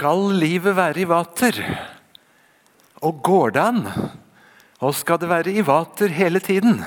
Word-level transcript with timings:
Skal 0.00 0.30
livet 0.32 0.72
være 0.72 1.02
i 1.02 1.04
vater? 1.04 1.58
Og 3.04 3.18
går 3.20 3.50
det 3.52 3.60
an? 3.60 3.80
Og 4.80 4.94
skal 4.96 5.18
det 5.20 5.28
være 5.28 5.52
i 5.52 5.60
vater 5.60 6.08
hele 6.16 6.40
tiden? 6.40 6.78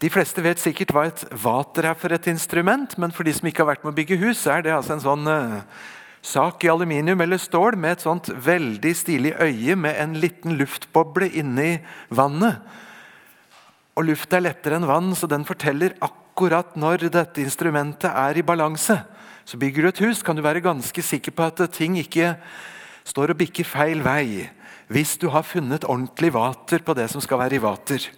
De 0.00 0.08
fleste 0.08 0.40
vet 0.40 0.62
sikkert 0.62 0.94
hva 0.96 1.02
et 1.10 1.26
vater 1.36 1.90
er 1.90 1.98
for 2.00 2.16
et 2.16 2.30
instrument, 2.32 2.96
men 2.96 3.12
for 3.12 3.28
de 3.28 3.36
som 3.36 3.44
ikke 3.44 3.60
har 3.60 3.68
vært 3.74 3.84
med 3.84 3.92
å 3.92 3.98
bygge 4.00 4.20
hus, 4.24 4.40
så 4.40 4.54
er 4.54 4.64
det 4.64 4.72
altså 4.72 4.96
en 4.96 5.04
sånn 5.04 5.28
uh, 5.28 5.60
sak 6.24 6.64
i 6.64 6.72
aluminium 6.72 7.20
eller 7.20 7.44
stål 7.44 7.76
med 7.76 7.98
et 7.98 8.08
sånt 8.08 8.32
veldig 8.32 8.96
stilig 8.96 9.36
øye 9.36 9.76
med 9.76 10.00
en 10.00 10.16
liten 10.16 10.56
luftboble 10.56 11.28
inni 11.28 11.74
vannet. 12.08 12.64
Og 14.00 14.08
luft 14.08 14.32
er 14.32 14.48
lettere 14.48 14.80
enn 14.80 14.88
vann, 14.88 15.12
så 15.12 15.28
den 15.28 15.44
forteller 15.44 15.92
akkurat 16.00 16.72
når 16.72 17.10
dette 17.10 17.44
instrumentet 17.44 18.08
er 18.08 18.40
i 18.40 18.48
balanse. 18.48 19.02
Så 19.44 19.58
bygger 19.58 19.82
du 19.82 19.88
et 19.90 20.02
hus, 20.04 20.22
kan 20.22 20.36
du 20.38 20.42
være 20.44 20.62
ganske 20.64 21.02
sikker 21.02 21.34
på 21.34 21.46
at 21.50 21.62
ting 21.74 21.98
ikke 22.00 22.34
står 23.04 23.34
og 23.34 23.40
bikker 23.42 23.66
feil 23.66 24.02
vei. 24.04 24.48
Hvis 24.92 25.16
du 25.18 25.28
har 25.32 25.46
funnet 25.46 25.86
ordentlig 25.88 26.32
vater 26.34 26.82
på 26.84 26.94
det 26.94 27.08
som 27.10 27.22
skal 27.24 27.40
være 27.40 27.58
i 27.58 27.62
vater. 27.62 28.10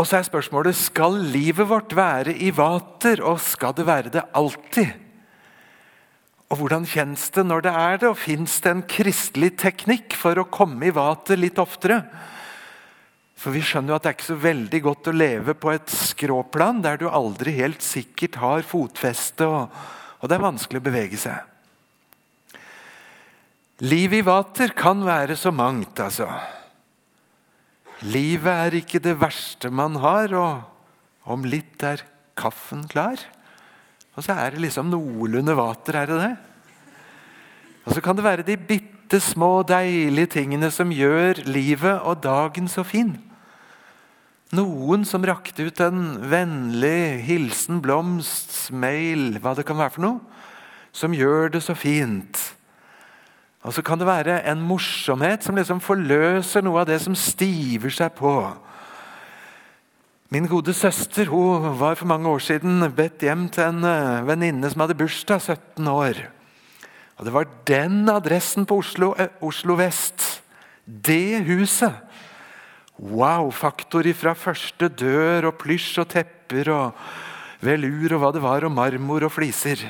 Og 0.00 0.06
så 0.08 0.16
er 0.16 0.24
spørsmålet 0.24 0.78
skal 0.78 1.18
livet 1.32 1.68
vårt 1.68 1.92
være 1.96 2.32
i 2.32 2.48
vater, 2.56 3.20
og 3.20 3.40
skal 3.44 3.74
det 3.76 3.84
være 3.84 4.12
det 4.14 4.24
alltid? 4.32 4.94
Og 6.50 6.58
Hvordan 6.58 6.86
kjennes 6.88 7.28
det 7.30 7.44
når 7.46 7.66
det 7.66 7.72
er 7.78 7.98
det, 8.00 8.08
og 8.08 8.18
fins 8.18 8.56
det 8.64 8.72
en 8.72 8.86
kristelig 8.88 9.52
teknikk 9.60 10.16
for 10.18 10.40
å 10.40 10.48
komme 10.50 10.88
i 10.88 10.94
vater 10.94 11.38
litt 11.38 11.60
oftere? 11.62 12.00
For 13.40 13.56
vi 13.56 13.62
skjønner 13.64 13.94
jo 13.94 13.96
at 13.96 14.04
det 14.04 14.10
er 14.10 14.16
ikke 14.18 14.28
så 14.28 14.40
veldig 14.42 14.80
godt 14.84 15.08
å 15.08 15.16
leve 15.16 15.54
på 15.56 15.70
et 15.72 15.92
skråplan 15.94 16.82
der 16.84 16.98
du 17.00 17.06
aldri 17.08 17.54
helt 17.56 17.80
sikkert 17.80 18.36
har 18.42 18.66
fotfeste, 18.68 19.46
og, 19.48 19.70
og 20.20 20.28
det 20.28 20.36
er 20.36 20.44
vanskelig 20.44 20.82
å 20.82 20.84
bevege 20.90 21.20
seg. 21.20 21.46
Livet 23.80 24.20
i 24.20 24.26
vater 24.26 24.74
kan 24.76 25.00
være 25.06 25.38
så 25.40 25.54
mangt, 25.56 26.02
altså. 26.04 26.28
Livet 28.04 28.52
er 28.66 28.76
ikke 28.82 29.00
det 29.00 29.16
verste 29.22 29.70
man 29.72 29.96
har, 30.04 30.36
og 30.36 31.32
om 31.32 31.48
litt 31.48 31.80
er 31.80 32.04
kaffen 32.36 32.84
klar. 32.92 33.24
Og 34.16 34.26
så 34.26 34.36
er 34.36 34.52
det 34.52 34.66
liksom 34.66 34.92
noenlunde 34.92 35.56
vater, 35.56 35.96
er 35.96 36.12
det 36.12 36.20
det? 36.26 36.30
Og 37.86 37.96
så 37.96 38.04
kan 38.04 38.20
det 38.20 38.26
være 38.28 38.44
de 38.44 38.60
bitte 38.60 39.16
små, 39.24 39.62
deilige 39.64 40.34
tingene 40.36 40.68
som 40.68 40.92
gjør 40.92 41.40
livet 41.48 42.04
og 42.04 42.20
dagen 42.20 42.68
så 42.68 42.84
fin. 42.84 43.16
Noen 44.50 45.04
som 45.06 45.22
rakte 45.22 45.68
ut 45.68 45.80
en 45.84 46.16
vennlig 46.26 47.20
hilsen, 47.28 47.78
blomst, 47.84 48.72
mail, 48.74 49.36
hva 49.38 49.54
det 49.54 49.62
kan 49.68 49.78
være 49.78 49.94
for 49.94 50.02
noe, 50.02 50.40
som 50.90 51.14
gjør 51.14 51.52
det 51.54 51.60
så 51.62 51.76
fint. 51.78 52.40
Og 53.62 53.76
så 53.76 53.84
kan 53.86 54.00
det 54.00 54.08
være 54.08 54.40
en 54.50 54.62
morsomhet 54.66 55.44
som 55.46 55.54
liksom 55.58 55.82
forløser 55.84 56.64
noe 56.66 56.82
av 56.82 56.88
det 56.90 56.98
som 57.04 57.14
stiver 57.14 57.94
seg 57.94 58.16
på. 58.18 58.34
Min 60.34 60.46
gode 60.50 60.74
søster 60.74 61.30
hun 61.30 61.70
var 61.78 61.98
for 61.98 62.10
mange 62.10 62.30
år 62.30 62.42
siden 62.42 62.82
bedt 62.96 63.22
hjem 63.26 63.48
til 63.54 63.66
en 63.66 63.86
eh, 63.86 64.26
venninne 64.26 64.70
som 64.70 64.82
hadde 64.84 64.98
bursdag, 64.98 65.42
17 65.42 65.90
år. 65.90 66.22
Og 67.18 67.26
Det 67.26 67.32
var 67.34 67.50
den 67.68 68.08
adressen 68.08 68.66
på 68.66 68.78
Oslo, 68.82 69.12
eh, 69.18 69.30
Oslo 69.42 69.74
vest. 69.78 70.42
Det 70.86 71.44
huset. 71.46 72.09
Wow-faktor 73.00 74.04
fra 74.12 74.34
første 74.36 74.90
dør 74.92 75.48
og 75.48 75.56
plysj 75.62 76.02
og 76.02 76.10
tepper 76.12 76.68
og 76.74 76.98
velur 77.64 78.12
og 78.16 78.20
hva 78.20 78.30
det 78.36 78.42
var, 78.44 78.66
og 78.66 78.74
marmor 78.76 79.24
og 79.24 79.32
fliser. 79.32 79.86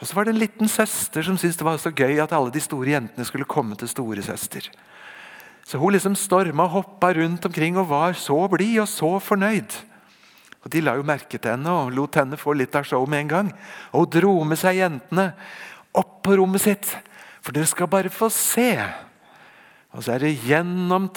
Og 0.00 0.08
så 0.08 0.16
var 0.16 0.26
det 0.26 0.32
en 0.32 0.40
liten 0.40 0.70
søster 0.72 1.22
som 1.22 1.36
syntes 1.38 1.60
det 1.60 1.66
var 1.66 1.76
så 1.78 1.92
gøy 1.92 2.16
at 2.22 2.32
alle 2.32 2.50
de 2.54 2.62
store 2.64 2.94
jentene 2.94 3.26
skulle 3.28 3.46
komme 3.46 3.76
til 3.78 3.90
storesøster. 3.92 4.70
Så 5.68 5.78
hun 5.78 5.92
liksom 5.94 6.16
storma 6.18 6.64
og 6.64 6.74
hoppa 6.78 7.12
rundt 7.14 7.44
omkring 7.46 7.76
og 7.78 7.90
var 7.92 8.16
så 8.18 8.40
blid 8.50 8.80
og 8.82 8.88
så 8.90 9.12
fornøyd. 9.22 9.76
Og 10.64 10.72
De 10.72 10.80
la 10.80 10.96
jo 10.96 11.06
merke 11.06 11.38
til 11.38 11.50
henne 11.50 11.70
og 11.70 11.92
lot 11.94 12.16
henne 12.18 12.38
få 12.38 12.54
litt 12.56 12.74
av 12.78 12.86
show 12.88 13.04
med 13.06 13.24
en 13.26 13.30
gang. 13.30 13.52
Og 13.92 14.06
Hun 14.06 14.12
dro 14.16 14.34
med 14.48 14.58
seg 14.58 14.80
jentene 14.80 15.32
opp 15.92 16.22
på 16.24 16.38
rommet 16.38 16.62
sitt, 16.64 16.88
for 17.42 17.52
dere 17.52 17.68
skal 17.68 17.90
bare 17.90 18.10
få 18.10 18.30
se. 18.32 18.78
Og 19.92 20.02
så 20.02 20.14
er 20.14 20.24
det 20.24 20.38
gjennom 20.46 21.10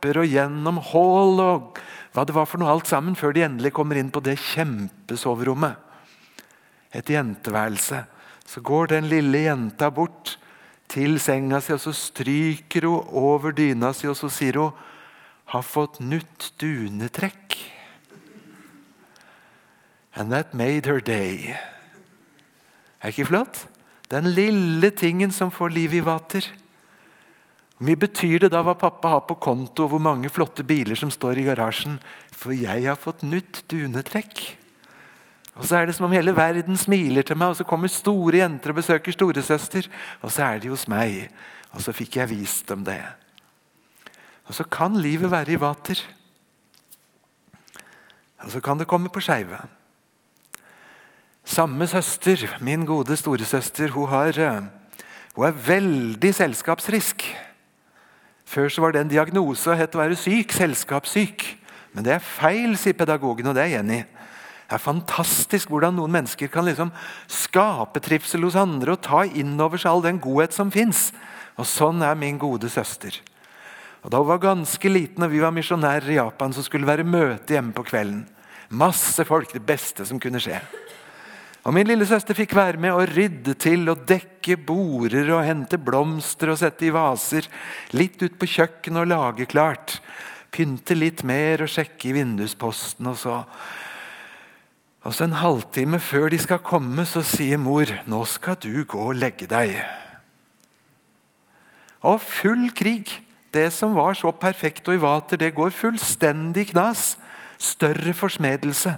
trapper 0.00 0.22
og 0.22 0.30
gjennom 0.32 0.80
hall 0.80 1.40
og 1.40 1.78
hva 2.12 2.24
det 2.24 2.34
var 2.34 2.46
for 2.48 2.58
noe 2.58 2.72
alt 2.72 2.88
sammen, 2.88 3.14
før 3.14 3.32
de 3.32 3.44
endelig 3.44 3.72
kommer 3.72 3.96
inn 3.96 4.10
på 4.10 4.20
det 4.20 4.38
kjempesoverommet. 4.38 5.76
Et 6.92 7.06
jenteværelse. 7.06 8.04
Så 8.46 8.60
går 8.60 8.88
den 8.90 9.06
lille 9.06 9.44
jenta 9.44 9.90
bort 9.90 10.38
til 10.88 11.20
senga 11.20 11.60
si, 11.60 11.72
og 11.72 11.80
så 11.80 11.92
stryker 11.94 12.88
hun 12.88 13.06
over 13.14 13.52
dyna 13.52 13.92
si, 13.94 14.08
og 14.08 14.16
så 14.16 14.28
sier 14.28 14.58
hun 14.58 14.72
'Har 15.46 15.62
fått 15.62 16.00
nytt 16.00 16.52
dunetrekk'. 16.58 17.58
And 20.14 20.30
that 20.30 20.54
made 20.54 20.86
her 20.86 21.00
day. 21.00 21.54
Er 23.02 23.08
ikke 23.08 23.26
flott? 23.26 23.68
Den 24.10 24.24
lille 24.24 24.90
tingen 24.90 25.30
som 25.30 25.50
får 25.50 25.68
liv 25.68 25.94
i 25.94 26.00
vater. 26.00 26.59
Mye 27.80 27.96
betyr 27.96 28.44
det 28.44 28.50
da 28.52 28.60
hva 28.64 28.74
pappa 28.76 29.14
har 29.14 29.22
på 29.24 29.38
konto, 29.40 29.86
og 29.86 29.94
hvor 29.94 30.02
mange 30.04 30.28
flotte 30.32 30.64
biler 30.68 30.98
som 30.98 31.12
står 31.12 31.40
i 31.40 31.46
garasjen? 31.46 31.96
For 32.36 32.52
jeg 32.52 32.84
har 32.84 32.98
fått 33.00 33.24
nytt 33.24 33.62
dunetrekk. 33.72 34.42
Og 35.56 35.64
så 35.64 35.78
er 35.78 35.88
det 35.88 35.96
som 35.96 36.06
om 36.06 36.12
hele 36.12 36.34
verden 36.36 36.76
smiler 36.76 37.24
til 37.24 37.38
meg, 37.40 37.54
og 37.54 37.58
så 37.58 37.64
kommer 37.68 37.88
store 37.92 38.42
jenter 38.42 38.74
og 38.74 38.80
besøker 38.82 39.16
storesøster. 39.16 39.88
Og 40.20 40.32
så 40.32 40.44
er 40.46 40.60
de 40.60 40.72
hos 40.72 40.86
meg. 40.92 41.32
Og 41.72 41.80
så 41.84 41.96
fikk 41.96 42.20
jeg 42.20 42.32
vist 42.34 42.68
dem 42.68 42.84
det. 42.84 43.00
Og 44.48 44.56
så 44.56 44.64
kan 44.68 44.96
livet 45.00 45.32
være 45.32 45.56
i 45.56 45.60
vater. 45.60 46.00
Og 48.44 48.50
så 48.52 48.60
kan 48.64 48.80
det 48.80 48.88
komme 48.88 49.08
på 49.12 49.24
skeive. 49.24 49.58
Samme 51.44 51.86
søster, 51.88 52.44
min 52.60 52.84
gode 52.86 53.16
storesøster, 53.16 53.88
hun, 53.88 54.08
har, 54.08 54.36
eh, 54.38 54.62
hun 55.34 55.46
er 55.46 55.62
veldig 55.66 56.34
selskapsfrisk. 56.34 57.24
Før 58.50 58.70
så 58.72 58.82
var 58.82 58.94
det 58.94 59.04
en 59.04 59.12
diagnose 59.12 59.76
het 59.78 59.94
å 59.94 60.00
være 60.00 60.18
syk, 60.18 60.50
selskapssyk. 60.56 61.44
Men 61.94 62.06
det 62.06 62.16
er 62.16 62.24
feil, 62.24 62.74
sier 62.78 62.96
pedagogen, 62.98 63.46
og 63.46 63.54
det 63.54 63.62
er 63.62 63.72
jeg 63.76 63.84
enig. 63.84 64.00
Det 64.66 64.76
er 64.76 64.82
fantastisk 64.82 65.70
hvordan 65.70 65.96
noen 65.98 66.12
mennesker 66.14 66.50
kan 66.50 66.66
liksom 66.66 66.90
skape 67.30 68.02
trivsel 68.02 68.46
hos 68.46 68.58
andre 68.58 68.94
og 68.94 69.02
ta 69.06 69.24
inn 69.26 69.56
over 69.58 69.78
seg 69.78 69.90
all 69.90 70.04
den 70.04 70.20
godhet 70.22 70.54
som 70.54 70.70
fins. 70.74 71.08
Og 71.58 71.66
sånn 71.66 72.02
er 72.06 72.18
min 72.18 72.38
gode 72.38 72.70
søster. 72.70 73.16
Og 74.02 74.10
Da 74.10 74.18
hun 74.18 74.30
var 74.30 74.42
ganske 74.42 74.90
liten 74.90 75.26
og 75.26 75.30
vi 75.30 75.42
var 75.42 75.54
misjonærer 75.54 76.10
i 76.10 76.18
Japan, 76.18 76.54
så 76.54 76.62
skulle 76.64 76.86
det 76.86 76.94
være 76.94 77.06
møte 77.06 77.54
hjemme 77.54 77.74
på 77.76 77.84
kvelden. 77.86 78.22
Masse 78.70 79.26
folk. 79.26 79.52
Det 79.52 79.66
beste 79.66 80.06
som 80.06 80.22
kunne 80.22 80.40
skje. 80.42 80.58
Og 81.60 81.74
Min 81.76 81.90
lille 81.90 82.06
søster 82.08 82.36
fikk 82.36 82.54
være 82.56 82.80
med 82.80 82.94
å 82.96 83.04
rydde 83.04 83.52
til 83.60 83.84
og 83.92 84.06
dekke 84.08 84.56
border 84.64 85.28
og 85.36 85.44
hente 85.44 85.76
blomster 85.76 86.54
og 86.54 86.60
sette 86.62 86.88
i 86.88 86.94
vaser. 86.94 87.44
Litt 87.92 88.22
ut 88.22 88.38
på 88.40 88.48
kjøkkenet 88.48 89.02
og 89.02 89.10
lage 89.12 89.48
klart. 89.50 89.98
Pynte 90.50 90.96
litt 90.96 91.20
mer 91.28 91.66
og 91.66 91.70
sjekke 91.70 92.08
i 92.08 92.16
vindusposten. 92.16 93.12
Og 93.12 93.20
så 93.20 93.36
og 95.00 95.14
så 95.16 95.24
En 95.24 95.38
halvtime 95.40 95.96
før 95.96 96.28
de 96.28 96.38
skal 96.38 96.60
komme, 96.60 97.06
så 97.08 97.22
sier 97.24 97.56
mor 97.56 97.88
nå 98.04 98.24
skal 98.28 98.58
du 98.60 98.84
gå 98.84 99.00
og 99.00 99.16
legge 99.16 99.48
deg. 99.48 99.78
Og 102.04 102.20
full 102.20 102.68
krig. 102.76 103.08
Det 103.50 103.72
som 103.74 103.96
var 103.96 104.14
så 104.14 104.30
perfekt 104.30 104.86
og 104.88 104.94
i 104.94 105.02
vater, 105.02 105.40
det 105.40 105.54
går 105.56 105.72
fullstendig 105.74 106.68
knas. 106.70 107.16
Større 107.58 108.12
forsmedelse. 108.14 108.92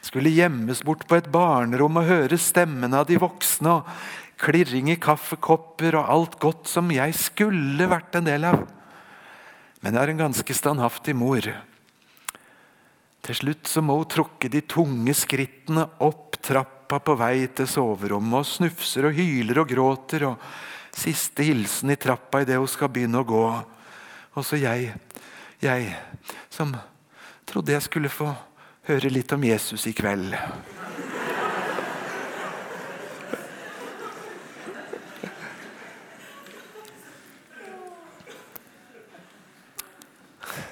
Skulle 0.00 0.32
gjemmes 0.32 0.82
bort 0.86 1.06
på 1.08 1.18
et 1.18 1.28
barnerom 1.32 2.00
og 2.00 2.08
høre 2.08 2.38
stemmen 2.40 2.94
av 2.96 3.06
de 3.08 3.18
voksne. 3.20 3.80
og 3.80 4.40
Klirring 4.40 4.88
i 4.88 4.96
kaffekopper 4.96 5.98
og 6.00 6.08
alt 6.08 6.38
godt 6.40 6.70
som 6.70 6.88
jeg 6.94 7.12
skulle 7.18 7.88
vært 7.90 8.16
en 8.16 8.28
del 8.28 8.46
av. 8.48 8.62
Men 9.84 9.94
jeg 9.96 10.02
er 10.02 10.12
en 10.14 10.22
ganske 10.24 10.56
standhaftig 10.56 11.12
mor. 11.16 11.44
Til 13.20 13.36
slutt 13.36 13.68
så 13.68 13.82
må 13.84 13.98
hun 14.00 14.08
trukke 14.08 14.48
de 14.48 14.62
tunge 14.64 15.12
skrittene 15.16 15.84
opp 16.00 16.38
trappa 16.40 16.98
på 17.04 17.16
vei 17.20 17.46
til 17.52 17.68
soverommet 17.68 18.40
og 18.40 18.48
snufser 18.48 19.10
og 19.10 19.16
hyler 19.16 19.60
og 19.60 19.68
gråter. 19.68 20.24
og 20.30 20.40
Siste 20.96 21.44
hilsen 21.46 21.92
i 21.92 22.00
trappa 22.00 22.40
idet 22.42 22.58
hun 22.58 22.68
skal 22.68 22.90
begynne 22.92 23.20
å 23.20 23.28
gå. 23.28 23.44
Og 24.34 24.46
så 24.46 24.56
jeg, 24.60 24.94
jeg 25.60 25.92
som 26.48 26.72
trodde 27.48 27.76
jeg 27.76 27.84
skulle 27.84 28.12
få 28.12 28.32
høre 28.90 29.10
litt 29.12 29.32
om 29.34 29.44
Jesus 29.46 29.86
i 29.86 29.94
kveld. 29.94 30.34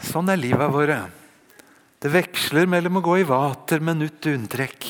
Sånn 0.09 0.31
er 0.33 0.41
livet 0.41 0.73
våre. 0.73 1.03
Det 1.99 2.11
veksler 2.11 2.67
mellom 2.71 2.99
å 2.99 3.05
gå 3.05 3.19
i 3.21 3.27
vater 3.29 3.83
med 3.85 4.01
nytt 4.01 4.27
unntrekk 4.31 4.87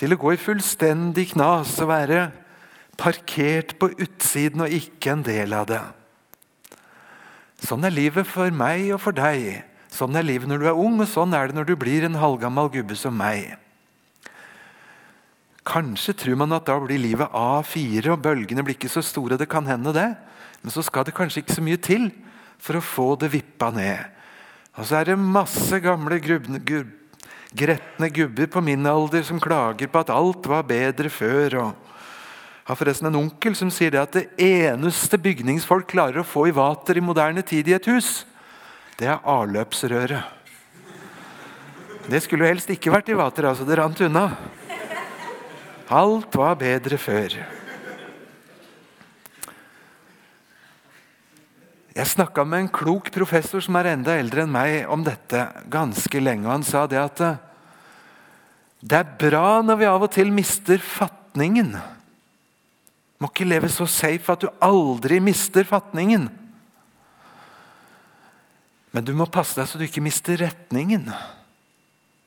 til 0.00 0.14
å 0.14 0.18
gå 0.20 0.32
i 0.32 0.40
fullstendig 0.40 1.26
knas 1.34 1.74
og 1.82 1.90
være 1.90 2.20
parkert 3.00 3.74
på 3.80 3.90
utsiden 4.00 4.64
og 4.64 4.72
ikke 4.72 5.12
en 5.12 5.24
del 5.26 5.56
av 5.56 5.66
det. 5.68 5.80
Sånn 7.60 7.84
er 7.84 7.92
livet 7.92 8.28
for 8.28 8.52
meg 8.54 8.86
og 8.94 9.02
for 9.04 9.16
deg. 9.16 9.60
Sånn 9.90 10.14
er 10.16 10.26
livet 10.26 10.48
når 10.48 10.62
du 10.62 10.68
er 10.70 10.78
ung, 10.78 11.00
og 11.02 11.08
sånn 11.10 11.34
er 11.34 11.50
det 11.50 11.58
når 11.58 11.70
du 11.70 11.74
blir 11.78 12.06
en 12.06 12.18
halvgammal 12.20 12.70
gubbe 12.72 12.96
som 12.98 13.16
meg. 13.16 13.56
Kanskje 15.66 16.14
tror 16.16 16.38
man 16.40 16.54
at 16.56 16.68
da 16.70 16.78
blir 16.80 17.02
livet 17.02 17.34
A4, 17.36 18.14
og 18.14 18.22
bølgene 18.24 18.64
blir 18.64 18.78
ikke 18.78 18.92
så 18.92 19.02
store. 19.04 19.38
Det 19.38 19.50
kan 19.50 19.66
hende, 19.68 19.92
det. 19.94 20.08
Men 20.62 20.72
så 20.74 20.84
skal 20.86 21.04
det 21.06 21.16
kanskje 21.16 21.42
ikke 21.42 21.58
så 21.58 21.64
mye 21.64 21.80
til 21.80 22.08
for 22.60 22.78
å 22.78 22.84
få 22.84 23.10
det 23.20 23.32
vippa 23.34 23.70
ned. 23.74 24.00
Og 24.78 24.86
så 24.86 25.00
er 25.00 25.10
det 25.10 25.20
masse 25.20 25.82
gamle 25.82 26.20
grubne, 26.22 26.62
grub, 26.64 26.88
gretne 27.50 28.08
gubber 28.14 28.46
på 28.46 28.62
min 28.62 28.86
alder 28.86 29.24
som 29.26 29.40
klager 29.42 29.90
på 29.90 30.02
at 30.04 30.12
alt 30.14 30.46
var 30.48 30.68
bedre 30.68 31.10
før. 31.10 31.56
og 31.64 31.90
har 32.70 32.78
forresten 32.78 33.08
en 33.08 33.18
onkel 33.18 33.56
som 33.58 33.70
sier 33.72 33.90
det 33.90 33.98
at 33.98 34.14
det 34.14 34.26
eneste 34.38 35.18
bygningsfolk 35.18 35.88
klarer 35.90 36.20
å 36.20 36.26
få 36.26 36.46
i 36.46 36.54
vater 36.54 37.00
i 37.00 37.02
moderne 37.02 37.42
tid 37.42 37.66
i 37.66 37.74
et 37.74 37.88
hus, 37.90 38.22
det 39.00 39.08
er 39.08 39.22
avløpsrøret. 39.24 40.36
Det 42.10 42.18
skulle 42.20 42.44
jo 42.44 42.52
helst 42.52 42.72
ikke 42.72 42.92
vært 42.92 43.08
i 43.08 43.16
vater, 43.16 43.46
altså. 43.48 43.64
Det 43.64 43.78
rant 43.78 44.00
unna. 44.04 44.26
Alt 45.90 46.36
var 46.36 46.58
bedre 46.60 46.98
før. 47.00 47.36
Jeg 51.96 52.06
snakka 52.12 52.44
med 52.46 52.64
en 52.64 52.72
klok 52.72 53.08
professor 53.14 53.62
som 53.64 53.78
er 53.80 53.90
enda 53.94 54.14
eldre 54.20 54.44
enn 54.44 54.52
meg, 54.52 54.84
om 54.92 55.02
dette 55.06 55.46
ganske 55.72 56.20
lenge. 56.20 56.46
og 56.46 56.58
Han 56.58 56.66
sa 56.66 56.84
det 56.90 57.00
at 57.00 57.24
det 58.80 58.96
er 58.96 59.16
bra 59.20 59.60
når 59.64 59.80
vi 59.80 59.88
av 59.88 60.04
og 60.06 60.12
til 60.12 60.30
mister 60.32 60.80
fatningen. 60.80 61.74
Må 63.20 63.28
ikke 63.28 63.48
leve 63.48 63.68
så 63.72 63.88
safe 63.88 64.32
at 64.32 64.44
du 64.44 64.52
aldri 64.64 65.20
mister 65.24 65.66
fatningen. 65.68 66.30
Men 68.90 69.06
du 69.06 69.12
må 69.14 69.28
passe 69.30 69.58
deg 69.58 69.68
så 69.70 69.78
du 69.78 69.86
ikke 69.86 70.02
mister 70.02 70.40
retningen. 70.40 71.06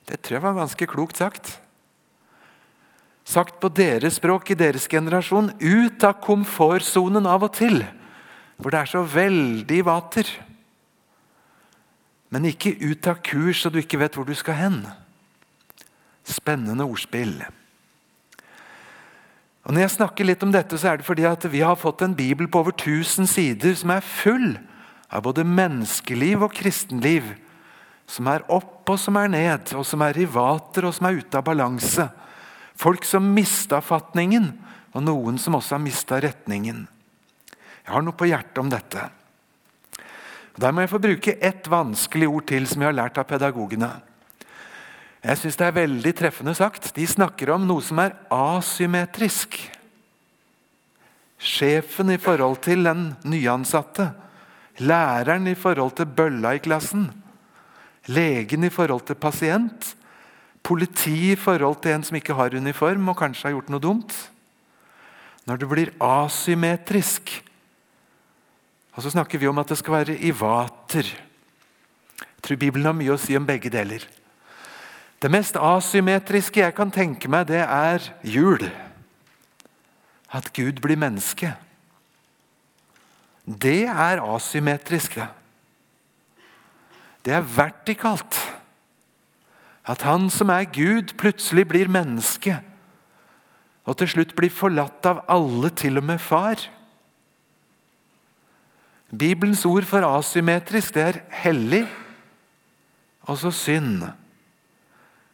Det 0.08 0.20
tror 0.22 0.38
jeg 0.38 0.46
var 0.46 0.58
ganske 0.62 0.88
klokt 0.88 1.20
sagt. 1.20 1.58
Sagt 3.24 3.60
på 3.64 3.72
deres 3.72 4.20
språk 4.20 4.52
i 4.52 4.60
deres 4.60 4.88
generasjon 4.92 5.54
ut 5.60 6.04
av 6.04 6.20
komfortsonen 6.24 7.28
av 7.28 7.46
og 7.48 7.54
til. 7.56 7.84
Hvor 8.60 8.72
det 8.72 8.82
er 8.84 8.92
så 8.92 9.04
veldig 9.08 9.80
vater. 9.88 10.28
Men 12.32 12.50
ikke 12.50 12.76
ut 12.82 13.08
av 13.12 13.20
kurs 13.24 13.64
så 13.64 13.72
du 13.72 13.80
ikke 13.80 14.00
vet 14.02 14.16
hvor 14.18 14.28
du 14.28 14.36
skal 14.36 14.60
hen. 14.60 14.80
Spennende 16.24 16.88
ordspill. 16.88 17.36
Og 19.64 19.72
Når 19.72 19.86
jeg 19.86 19.96
snakker 19.96 20.28
litt 20.28 20.44
om 20.44 20.52
dette, 20.52 20.76
så 20.76 20.92
er 20.92 21.00
det 21.00 21.08
fordi 21.08 21.24
at 21.28 21.46
vi 21.52 21.62
har 21.64 21.80
fått 21.80 22.04
en 22.04 22.16
bibel 22.16 22.50
på 22.52 22.60
over 22.60 22.76
1000 22.76 23.28
sider 23.32 23.76
som 23.80 23.94
er 23.96 24.04
full 24.04 24.56
av 25.14 25.22
både 25.28 25.46
menneskeliv 25.46 26.48
og 26.48 26.56
kristenliv. 26.58 27.28
Som 28.10 28.28
er 28.32 28.44
opp 28.52 28.90
og 28.90 29.00
som 29.00 29.18
er 29.22 29.30
ned, 29.32 29.74
og 29.78 29.86
som 29.88 30.02
er 30.04 30.18
i 30.20 30.28
vater 30.28 30.90
og 30.90 30.96
som 30.98 31.08
er 31.08 31.22
ute 31.22 31.40
av 31.40 31.46
balanse. 31.48 32.08
Folk 32.76 33.06
som 33.06 33.30
mista 33.36 33.80
fatningen, 33.86 34.50
og 34.94 35.06
noen 35.06 35.38
som 35.42 35.56
også 35.58 35.78
har 35.78 35.84
mista 35.84 36.20
retningen. 36.22 36.88
Jeg 37.84 37.94
har 37.94 38.04
noe 38.06 38.18
på 38.18 38.28
hjertet 38.30 38.60
om 38.62 38.72
dette. 38.72 39.06
Der 40.60 40.74
må 40.74 40.84
jeg 40.84 40.92
få 40.92 41.02
bruke 41.02 41.38
ett 41.42 41.70
vanskelig 41.70 42.30
ord 42.30 42.46
til 42.50 42.68
som 42.70 42.84
jeg 42.84 42.92
har 42.92 42.98
lært 42.98 43.18
av 43.18 43.30
pedagogene. 43.30 43.90
Jeg 45.24 45.40
syns 45.40 45.58
det 45.58 45.66
er 45.70 45.78
veldig 45.78 46.14
treffende 46.20 46.54
sagt. 46.58 46.92
De 46.98 47.06
snakker 47.08 47.54
om 47.56 47.64
noe 47.66 47.82
som 47.86 48.02
er 48.04 48.18
asymmetrisk. 48.34 49.56
Sjefen 51.40 52.12
i 52.14 52.20
forhold 52.22 52.60
til 52.66 52.84
den 52.86 53.14
nyansatte. 53.28 54.12
Læreren 54.82 55.48
i 55.48 55.56
forhold 55.56 55.94
til 55.98 56.10
bølla 56.10 56.56
i 56.58 56.62
klassen. 56.64 57.12
Legen 58.08 58.64
i 58.64 58.72
forhold 58.74 59.06
til 59.08 59.16
pasient. 59.16 59.96
Politi 60.64 61.32
i 61.32 61.36
forhold 61.36 61.82
til 61.82 61.92
en 61.92 62.04
som 62.04 62.18
ikke 62.18 62.34
har 62.34 62.56
uniform 62.56 63.12
og 63.12 63.20
kanskje 63.20 63.50
har 63.50 63.56
gjort 63.58 63.70
noe 63.74 63.84
dumt. 63.84 64.16
Når 65.46 65.60
det 65.60 65.70
blir 65.70 65.92
asymmetrisk 66.00 67.44
Og 68.94 69.02
så 69.02 69.10
snakker 69.10 69.40
vi 69.42 69.48
om 69.50 69.58
at 69.58 69.70
det 69.70 69.78
skal 69.80 69.94
være 69.94 70.18
i 70.22 70.30
vater. 70.30 71.08
Jeg 72.22 72.44
tror 72.46 72.60
Bibelen 72.62 72.86
har 72.86 72.94
mye 72.94 73.16
å 73.16 73.18
si 73.18 73.34
om 73.34 73.46
begge 73.48 73.72
deler. 73.74 74.06
Det 75.18 75.32
mest 75.32 75.58
asymmetriske 75.58 76.62
jeg 76.62 76.76
kan 76.78 76.92
tenke 76.94 77.30
meg, 77.32 77.48
det 77.48 77.64
er 77.64 78.06
jul. 78.22 78.62
At 80.30 80.52
Gud 80.54 80.82
blir 80.84 81.00
menneske. 81.00 81.56
Det 83.44 83.84
er 83.86 84.24
asymmetrisk, 84.24 85.16
det. 85.16 85.28
Det 87.26 87.34
er 87.34 87.48
vertikalt. 87.56 88.38
At 89.88 90.04
han 90.08 90.30
som 90.32 90.52
er 90.52 90.68
Gud, 90.72 91.16
plutselig 91.20 91.68
blir 91.68 91.92
menneske. 91.92 92.56
Og 93.84 93.98
til 94.00 94.08
slutt 94.08 94.36
blir 94.36 94.52
forlatt 94.52 95.06
av 95.08 95.24
alle, 95.32 95.70
til 95.76 96.00
og 96.00 96.08
med 96.08 96.20
far. 96.24 96.60
Bibelens 99.12 99.66
ord 99.66 99.86
for 99.86 100.08
asymmetrisk, 100.08 100.96
det 100.96 101.04
er 101.04 101.20
hellig, 101.44 101.84
og 103.28 103.38
så 103.38 103.52
synd. 103.52 104.06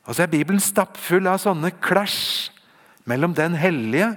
Og 0.06 0.16
så 0.16 0.26
er 0.26 0.34
Bibelen 0.34 0.62
stappfull 0.62 1.30
av 1.30 1.40
sånne 1.42 1.72
klasj 1.82 2.50
mellom 3.10 3.34
den 3.38 3.56
hellige, 3.58 4.12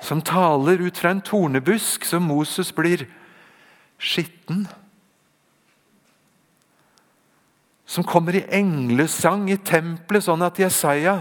som 0.00 0.22
taler 0.22 0.80
ut 0.82 0.98
fra 0.98 1.10
en 1.10 1.22
tornebusk, 1.24 2.04
som 2.04 2.26
Moses 2.26 2.72
blir 2.74 3.06
skitten. 3.98 4.66
Som 7.86 8.04
kommer 8.04 8.36
i 8.36 8.44
englesang 8.50 9.48
i 9.50 9.56
tempelet, 9.56 10.26
sånn 10.26 10.44
at 10.46 10.58
Jesaja 10.60 11.20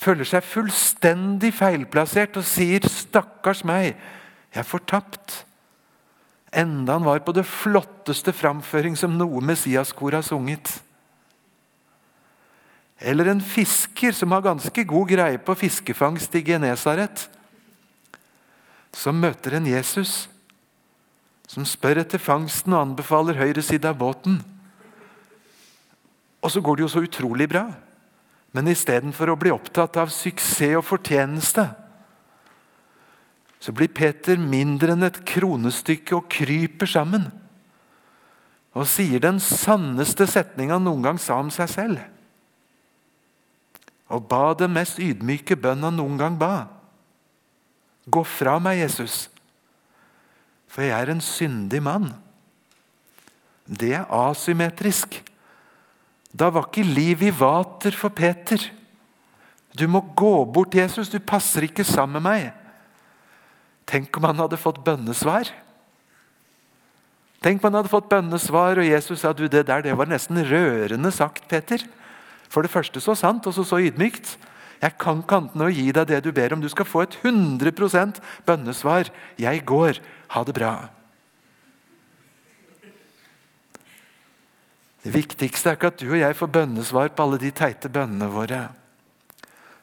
føler 0.00 0.28
seg 0.28 0.44
fullstendig 0.46 1.54
feilplassert 1.56 2.36
og 2.36 2.44
sier 2.44 2.80
'stakkars 2.80 3.64
meg, 3.64 3.96
jeg 4.54 4.60
er 4.60 4.68
fortapt'. 4.68 5.44
Enda 6.54 6.92
han 6.92 7.04
var 7.04 7.18
på 7.18 7.32
det 7.34 7.46
flotteste 7.46 8.32
framføring 8.32 8.96
som 8.96 9.16
noe 9.18 9.40
Messias-kor 9.40 10.14
har 10.14 10.22
sunget. 10.22 10.82
Eller 13.00 13.32
en 13.32 13.40
fisker 13.40 14.12
som 14.12 14.30
har 14.30 14.44
ganske 14.44 14.84
god 14.84 15.08
greie 15.08 15.38
på 15.38 15.56
fiskefangst 15.58 16.34
i 16.34 16.44
Genesaret. 16.46 17.28
Som 18.94 19.20
møter 19.22 19.58
en 19.58 19.66
Jesus 19.68 20.24
som 21.50 21.66
spør 21.68 22.00
etter 22.00 22.22
fangsten 22.22 22.72
og 22.72 22.80
anbefaler 22.80 23.36
høyre 23.36 23.62
side 23.62 23.86
av 23.86 23.98
båten. 24.00 24.38
Og 26.40 26.50
så 26.50 26.62
går 26.64 26.78
det 26.78 26.84
jo 26.86 26.92
så 26.94 27.02
utrolig 27.04 27.46
bra. 27.52 27.66
Men 28.56 28.70
istedenfor 28.70 29.30
å 29.30 29.38
bli 29.38 29.52
opptatt 29.52 29.98
av 30.00 30.12
suksess 30.14 30.78
og 30.78 30.86
fortjeneste, 30.88 31.66
så 33.60 33.72
blir 33.76 33.92
Peter 33.92 34.40
mindre 34.40 34.92
enn 34.94 35.06
et 35.06 35.22
kronestykke 35.26 36.16
og 36.16 36.26
kryper 36.32 36.90
sammen. 36.90 37.28
Og 38.74 38.88
sier 38.90 39.22
den 39.22 39.38
sanneste 39.42 40.26
setninga 40.28 40.78
han 40.78 40.88
noen 40.88 41.04
gang 41.06 41.20
sa 41.22 41.38
om 41.40 41.52
seg 41.54 41.70
selv 41.70 42.02
og 44.14 44.26
ba 44.28 44.52
den 44.58 44.74
mest 44.74 45.00
ydmyke 45.02 45.56
bønn 45.58 45.84
han 45.86 45.96
noen 45.98 46.18
gang 46.20 46.36
ba. 46.38 46.68
Gå 48.04 48.24
fra 48.28 48.58
meg, 48.60 48.82
Jesus, 48.82 49.28
for 50.68 50.84
jeg 50.84 50.92
er 50.92 51.12
en 51.12 51.22
syndig 51.24 51.80
mann. 51.84 52.10
Det 53.64 53.94
er 53.96 54.10
asymmetrisk. 54.12 55.22
Da 56.34 56.50
var 56.52 56.68
ikke 56.68 56.84
liv 56.84 57.22
i 57.24 57.32
vater 57.32 57.94
for 57.96 58.12
Peter. 58.12 58.60
Du 59.74 59.86
må 59.88 60.02
gå 60.14 60.44
bort, 60.44 60.74
Jesus, 60.74 61.08
du 61.08 61.18
passer 61.18 61.66
ikke 61.66 61.86
sammen 61.86 62.20
med 62.20 62.26
meg. 62.26 62.50
Tenk 63.88 64.16
om 64.18 64.26
han 64.28 64.42
hadde 64.44 64.60
fått 64.60 64.82
bønnesvar. 64.84 65.50
Tenk 67.44 67.60
om 67.60 67.68
han 67.68 67.80
hadde 67.80 67.92
fått 67.92 68.08
bønnesvar, 68.08 68.80
og 68.80 68.88
Jesus 68.88 69.20
sa 69.20 69.32
du, 69.36 69.46
det 69.48 69.66
der 69.68 69.84
det 69.84 69.96
var 69.98 70.08
nesten 70.08 70.40
rørende 70.48 71.10
sagt, 71.12 71.46
Peter. 71.48 71.82
For 72.48 72.64
det 72.64 72.72
første 72.72 73.02
så 73.02 73.16
sant, 73.18 73.46
og 73.46 73.56
så 73.56 73.64
så 73.66 73.80
ydmykt. 73.82 74.36
Jeg 74.84 74.98
kan 75.00 75.22
kantene 75.24 75.70
og 75.70 75.78
gi 75.78 75.86
deg 75.96 76.10
det 76.10 76.20
du 76.26 76.30
ber 76.36 76.52
om. 76.52 76.60
Du 76.60 76.68
skal 76.68 76.84
få 76.84 77.06
et 77.06 77.16
100% 77.22 78.20
bønnesvar. 78.44 79.08
Jeg 79.40 79.64
går. 79.64 80.00
Ha 80.34 80.42
det 80.44 80.54
bra. 80.56 80.74
Det 85.04 85.12
viktigste 85.12 85.70
er 85.70 85.78
ikke 85.78 85.92
at 85.92 86.00
du 86.00 86.08
og 86.10 86.20
jeg 86.20 86.36
får 86.36 86.52
bønnesvar 86.52 87.12
på 87.12 87.24
alle 87.24 87.38
de 87.40 87.52
teite 87.52 87.90
bønnene 87.92 88.28
våre. 88.32 88.60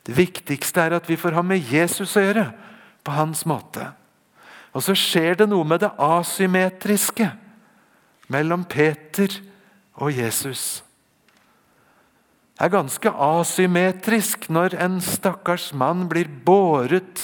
Det 0.06 0.16
viktigste 0.18 0.82
er 0.82 0.98
at 0.98 1.10
vi 1.10 1.18
får 1.18 1.38
ha 1.38 1.44
med 1.46 1.62
Jesus 1.62 2.16
å 2.18 2.24
gjøre, 2.26 2.46
på 3.02 3.14
hans 3.14 3.44
måte. 3.50 3.88
Og 4.78 4.84
så 4.86 4.94
skjer 4.98 5.40
det 5.40 5.48
noe 5.50 5.66
med 5.66 5.82
det 5.82 5.90
asymmetriske 5.98 7.32
mellom 8.34 8.66
Peter 8.70 9.34
og 9.98 10.14
Jesus. 10.14 10.84
Er 12.62 12.74
ganske 12.74 13.12
asymmetrisk 13.12 14.48
når 14.54 14.78
en 14.84 15.00
stakkars 15.02 15.72
mann 15.74 16.06
blir 16.12 16.30
båret 16.46 17.24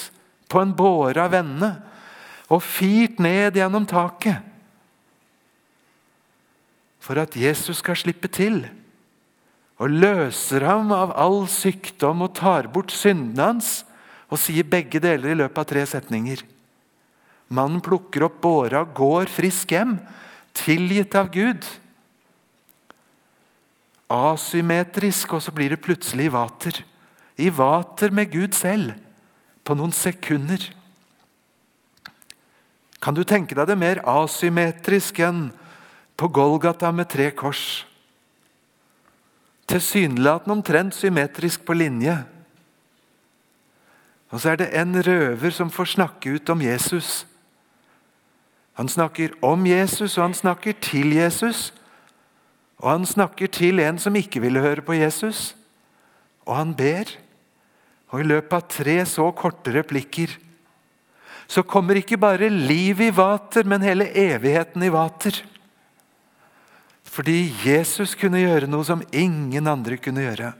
på 0.49 0.61
en 0.63 0.73
båre 0.77 1.27
av 1.27 1.35
vennene 1.35 1.75
og 2.47 2.63
firt 2.63 3.19
ned 3.21 3.59
gjennom 3.59 3.85
taket 3.89 4.41
for 7.03 7.19
at 7.21 7.37
Jesus 7.39 7.79
skal 7.83 7.99
slippe 7.99 8.31
til 8.31 8.65
og 9.77 9.93
løser 9.93 10.65
ham 10.65 10.91
av 10.95 11.13
all 11.13 11.43
sykdom 11.51 12.25
og 12.25 12.33
tar 12.37 12.69
bort 12.73 12.93
syndene 12.93 13.51
hans, 13.51 13.83
og 14.27 14.41
sier 14.41 14.65
begge 14.67 14.99
deler 14.99 15.31
i 15.31 15.37
løpet 15.37 15.59
av 15.61 15.67
tre 15.69 15.83
setninger. 15.87 16.41
Mannen 17.53 17.79
plukker 17.83 18.25
opp 18.27 18.41
båra 18.43 18.81
og 18.83 18.95
går 18.97 19.29
frisk 19.31 19.71
hjem, 19.71 19.95
tilgitt 20.57 21.15
av 21.15 21.29
Gud. 21.31 21.63
Asymmetrisk, 24.09 25.33
og 25.33 25.41
så 25.43 25.51
blir 25.51 25.73
det 25.73 25.83
plutselig 25.83 26.29
i 26.29 26.33
vater. 26.33 26.79
I 27.37 27.49
vater 27.51 28.11
med 28.11 28.31
Gud 28.31 28.55
selv, 28.55 28.93
på 29.63 29.75
noen 29.75 29.91
sekunder. 29.91 30.61
Kan 33.03 33.15
du 33.15 33.23
tenke 33.27 33.55
deg 33.55 33.67
det 33.69 33.77
mer 33.77 34.01
asymmetrisk 34.07 35.19
enn 35.21 35.49
på 36.17 36.31
Golgata 36.33 36.89
med 36.95 37.09
tre 37.11 37.29
kors? 37.35 37.85
Tilsynelatende 39.67 40.55
omtrent 40.55 40.95
symmetrisk 40.95 41.65
på 41.67 41.75
linje. 41.75 42.15
Og 44.31 44.41
så 44.41 44.53
er 44.53 44.61
det 44.61 44.73
en 44.75 44.95
røver 45.03 45.51
som 45.55 45.71
får 45.71 45.93
snakke 45.93 46.35
ut 46.35 46.49
om 46.49 46.61
Jesus. 46.63 47.25
Han 48.79 48.89
snakker 48.89 49.35
om 49.41 49.65
Jesus, 49.67 50.17
og 50.17 50.23
han 50.23 50.33
snakker 50.33 50.75
til 50.81 51.13
Jesus. 51.15 51.73
Og 52.81 52.91
han 52.91 53.05
snakker 53.09 53.49
til 53.49 53.81
en 53.81 53.97
som 53.99 54.15
ikke 54.15 54.41
ville 54.43 54.61
høre 54.61 54.83
på 54.85 54.97
Jesus. 54.97 55.55
Og 56.45 56.55
han 56.55 56.75
ber. 56.77 57.09
Og 58.13 58.21
i 58.21 58.27
løpet 58.27 58.53
av 58.53 58.67
tre 58.71 58.99
så 59.09 59.31
korte 59.35 59.73
replikker 59.75 60.37
så 61.47 61.63
kommer 61.63 61.95
ikke 61.95 62.19
bare 62.19 62.49
liv 62.51 62.99
i 63.01 63.13
vater, 63.15 63.63
men 63.63 63.85
hele 63.85 64.09
evigheten 64.11 64.83
i 64.83 64.91
vater. 64.91 65.39
Fordi 67.07 67.47
Jesus 67.63 68.17
kunne 68.19 68.43
gjøre 68.43 68.67
noe 68.67 68.83
som 68.85 69.03
ingen 69.15 69.69
andre 69.71 69.95
kunne 69.97 70.25
gjøre. 70.25 70.51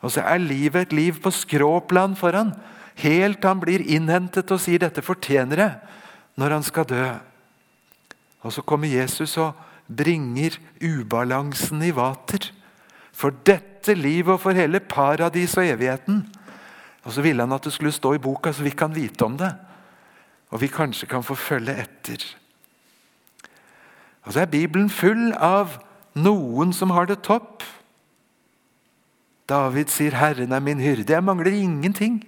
Og 0.00 0.14
så 0.14 0.24
er 0.24 0.40
livet 0.40 0.88
et 0.88 0.96
liv 0.96 1.20
på 1.20 1.30
skråplan 1.34 2.16
for 2.16 2.32
han, 2.32 2.54
helt 2.98 3.42
til 3.42 3.50
han 3.50 3.60
blir 3.60 3.84
innhentet 3.84 4.50
og 4.50 4.60
sier 4.62 4.80
'dette 4.80 5.04
fortjener 5.04 5.58
jeg' 5.58 5.78
når 6.38 6.50
han 6.50 6.62
skal 6.62 6.84
dø. 6.84 7.06
Og 8.42 8.52
så 8.52 8.62
kommer 8.62 8.88
Jesus 8.88 9.36
og 9.36 9.54
bringer 9.88 10.58
ubalansen 10.80 11.82
i 11.82 11.90
vater. 11.94 12.50
For 13.12 13.34
dette 13.46 13.96
livet 13.96 14.36
og 14.36 14.42
for 14.44 14.56
hele 14.56 14.80
paradis 14.80 15.56
og 15.58 15.66
evigheten. 15.66 16.22
Og 17.04 17.14
så 17.14 17.24
ville 17.24 17.42
han 17.42 17.54
at 17.56 17.64
det 17.64 17.72
skulle 17.72 17.94
stå 17.94 18.14
i 18.14 18.22
boka, 18.22 18.52
så 18.52 18.62
vi 18.62 18.74
kan 18.76 18.94
vite 18.94 19.24
om 19.24 19.38
det. 19.40 19.50
Og 20.52 20.60
vi 20.60 20.70
kanskje 20.72 21.08
kan 21.08 21.24
få 21.24 21.34
følge 21.34 21.74
etter. 21.82 22.24
Og 24.24 24.32
så 24.32 24.44
er 24.44 24.52
Bibelen 24.52 24.90
full 24.92 25.32
av 25.32 25.78
noen 26.18 26.72
som 26.76 26.92
har 26.92 27.08
det 27.08 27.22
topp. 27.24 27.64
David 29.48 29.88
sier 29.88 30.12
'Herren 30.12 30.52
er 30.52 30.60
min 30.60 30.80
hyrde'. 30.80 31.10
Jeg 31.10 31.24
mangler 31.24 31.52
ingenting. 31.52 32.24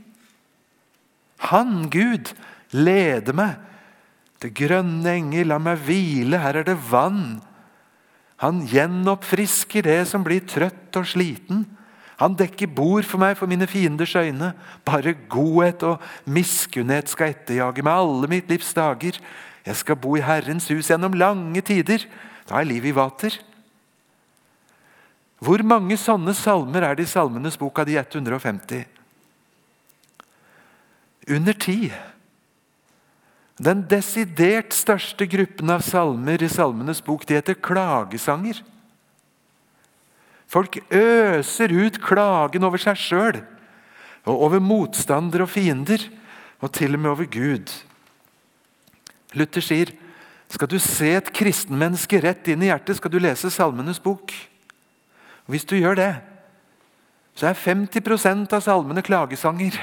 Han, 1.39 1.91
Gud, 1.91 2.33
leder 2.73 3.33
meg. 3.33 3.57
Det 4.41 4.55
grønne 4.55 5.13
enger, 5.13 5.45
la 5.45 5.59
meg 5.59 5.79
hvile, 5.85 6.39
her 6.39 6.57
er 6.57 6.63
det 6.63 6.79
vann. 6.91 7.43
Han 8.41 8.63
gjenoppfrisker 8.65 9.85
det 9.85 10.01
som 10.09 10.25
blir 10.25 10.41
trøtt 10.49 10.97
og 10.97 11.09
sliten. 11.09 11.67
Han 12.21 12.37
dekker 12.37 12.69
bord 12.73 13.05
for 13.09 13.21
meg 13.21 13.37
for 13.37 13.49
mine 13.49 13.69
fienders 13.69 14.15
øyne. 14.17 14.53
Bare 14.85 15.17
godhet 15.33 15.85
og 15.89 16.03
miskunnhet 16.29 17.09
skal 17.13 17.35
etterjage 17.35 17.85
meg 17.85 18.01
alle 18.01 18.29
mitt 18.33 18.49
livs 18.53 18.73
dager. 18.77 19.17
Jeg 19.65 19.77
skal 19.77 20.01
bo 20.01 20.17
i 20.17 20.25
Herrens 20.25 20.69
hus 20.73 20.89
gjennom 20.89 21.17
lange 21.17 21.61
tider. 21.65 22.05
Da 22.49 22.61
er 22.61 22.69
livet 22.69 22.93
i 22.93 22.97
vater. 22.97 23.37
Hvor 25.41 25.65
mange 25.65 25.97
sånne 25.97 26.35
salmer 26.37 26.85
er 26.85 26.97
det 26.97 27.07
i 27.09 27.13
Salmenes 27.13 27.57
bok 27.61 27.81
av 27.81 27.89
de 27.89 27.97
150? 27.97 28.85
Under 31.33 31.57
ti. 31.57 31.79
Den 33.61 33.83
desidert 33.85 34.73
største 34.73 35.27
gruppen 35.29 35.69
av 35.73 35.83
salmer 35.85 36.41
i 36.41 36.49
Salmenes 36.49 37.03
bok 37.05 37.27
de 37.29 37.37
heter 37.37 37.59
klagesanger. 37.61 38.63
Folk 40.51 40.81
øser 40.89 41.75
ut 41.77 42.01
klagen 42.03 42.65
over 42.65 42.81
seg 42.81 42.97
sjøl 42.99 43.43
og 44.25 44.47
over 44.49 44.65
motstandere 44.65 45.45
og 45.45 45.53
fiender, 45.53 46.03
og 46.61 46.73
til 46.77 46.97
og 46.97 47.01
med 47.01 47.11
over 47.13 47.29
Gud. 47.29 47.71
Luther 49.37 49.65
sier 49.65 49.93
skal 50.51 50.69
du 50.69 50.81
se 50.83 51.13
et 51.15 51.31
kristenmenneske 51.33 52.19
rett 52.25 52.49
inn 52.51 52.65
i 52.65 52.73
hjertet, 52.73 52.99
skal 52.99 53.13
du 53.13 53.21
lese 53.23 53.53
Salmenes 53.55 54.01
bok. 54.03 54.33
Og 55.47 55.55
Hvis 55.55 55.69
du 55.69 55.77
gjør 55.77 56.01
det, 56.01 56.11
så 57.39 57.53
er 57.53 57.61
50% 57.61 58.57
av 58.57 58.65
salmene 58.65 59.05
klagesanger. 59.05 59.79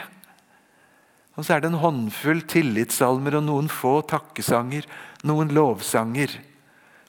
Og 1.38 1.46
så 1.46 1.54
er 1.54 1.62
det 1.62 1.70
en 1.70 1.82
håndfull 1.82 2.42
tillitssalmer 2.50 3.38
og 3.38 3.46
noen 3.46 3.68
få 3.70 4.00
takkesanger, 4.10 4.88
noen 5.28 5.54
lovsanger. 5.54 6.34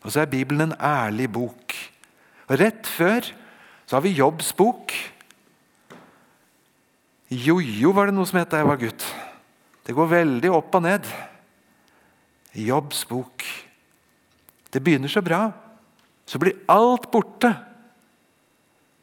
Og 0.05 0.13
så 0.13 0.23
er 0.23 0.33
Bibelen 0.33 0.69
en 0.69 0.77
ærlig 0.77 1.31
bok. 1.33 1.73
Og 2.49 2.61
Rett 2.61 2.87
før 2.87 3.25
så 3.89 3.97
har 3.97 4.05
vi 4.05 4.13
Jobbs 4.19 4.53
bok. 4.57 4.93
Jojo 7.33 7.95
var 7.97 8.09
det 8.09 8.17
noe 8.17 8.29
som 8.29 8.41
het 8.41 8.53
da 8.53 8.61
jeg 8.61 8.69
var 8.69 8.81
gutt. 8.81 9.09
Det 9.89 9.97
går 9.97 10.13
veldig 10.13 10.53
opp 10.53 10.77
og 10.77 10.85
ned. 10.85 11.09
Jobbs 12.53 13.03
bok. 13.09 13.45
Det 14.69 14.85
begynner 14.85 15.09
så 15.09 15.25
bra. 15.25 15.47
Så 16.29 16.41
blir 16.41 16.61
alt 16.69 17.09
borte. 17.13 17.55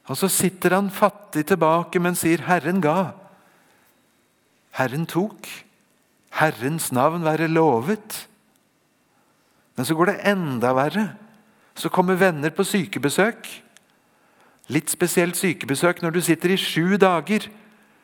Og 0.05 0.17
så 0.21 0.29
sitter 0.29 0.77
han 0.77 0.93
fattig 0.93 1.47
tilbake, 1.49 1.97
men 1.99 2.13
sier 2.13 2.45
'Herren 2.45 2.81
ga'. 2.81 3.24
Herren 4.75 5.05
tok. 5.07 5.47
Herrens 6.35 6.91
navn 6.91 7.23
være 7.23 7.47
lovet. 7.47 8.25
Men 9.75 9.87
så 9.87 9.95
går 9.95 10.11
det 10.11 10.23
enda 10.31 10.73
verre. 10.75 11.05
Så 11.75 11.91
kommer 11.91 12.19
venner 12.19 12.51
på 12.55 12.63
sykebesøk. 12.67 13.47
Litt 14.71 14.91
spesielt 14.91 15.37
sykebesøk 15.37 16.01
når 16.01 16.15
du 16.15 16.21
sitter 16.25 16.55
i 16.55 16.59
sju 16.59 16.97
dager, 16.99 17.47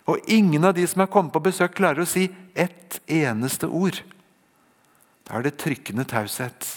og 0.09 0.19
ingen 0.29 0.65
av 0.67 0.75
de 0.75 0.85
som 0.87 1.03
har 1.03 1.11
kommet 1.11 1.33
på 1.33 1.43
besøk, 1.43 1.73
klarer 1.77 2.03
å 2.03 2.09
si 2.09 2.27
ett 2.57 2.99
eneste 3.09 3.69
ord. 3.69 4.01
Da 5.27 5.37
er 5.37 5.47
det 5.47 5.59
trykkende 5.61 6.05
taushet. 6.09 6.67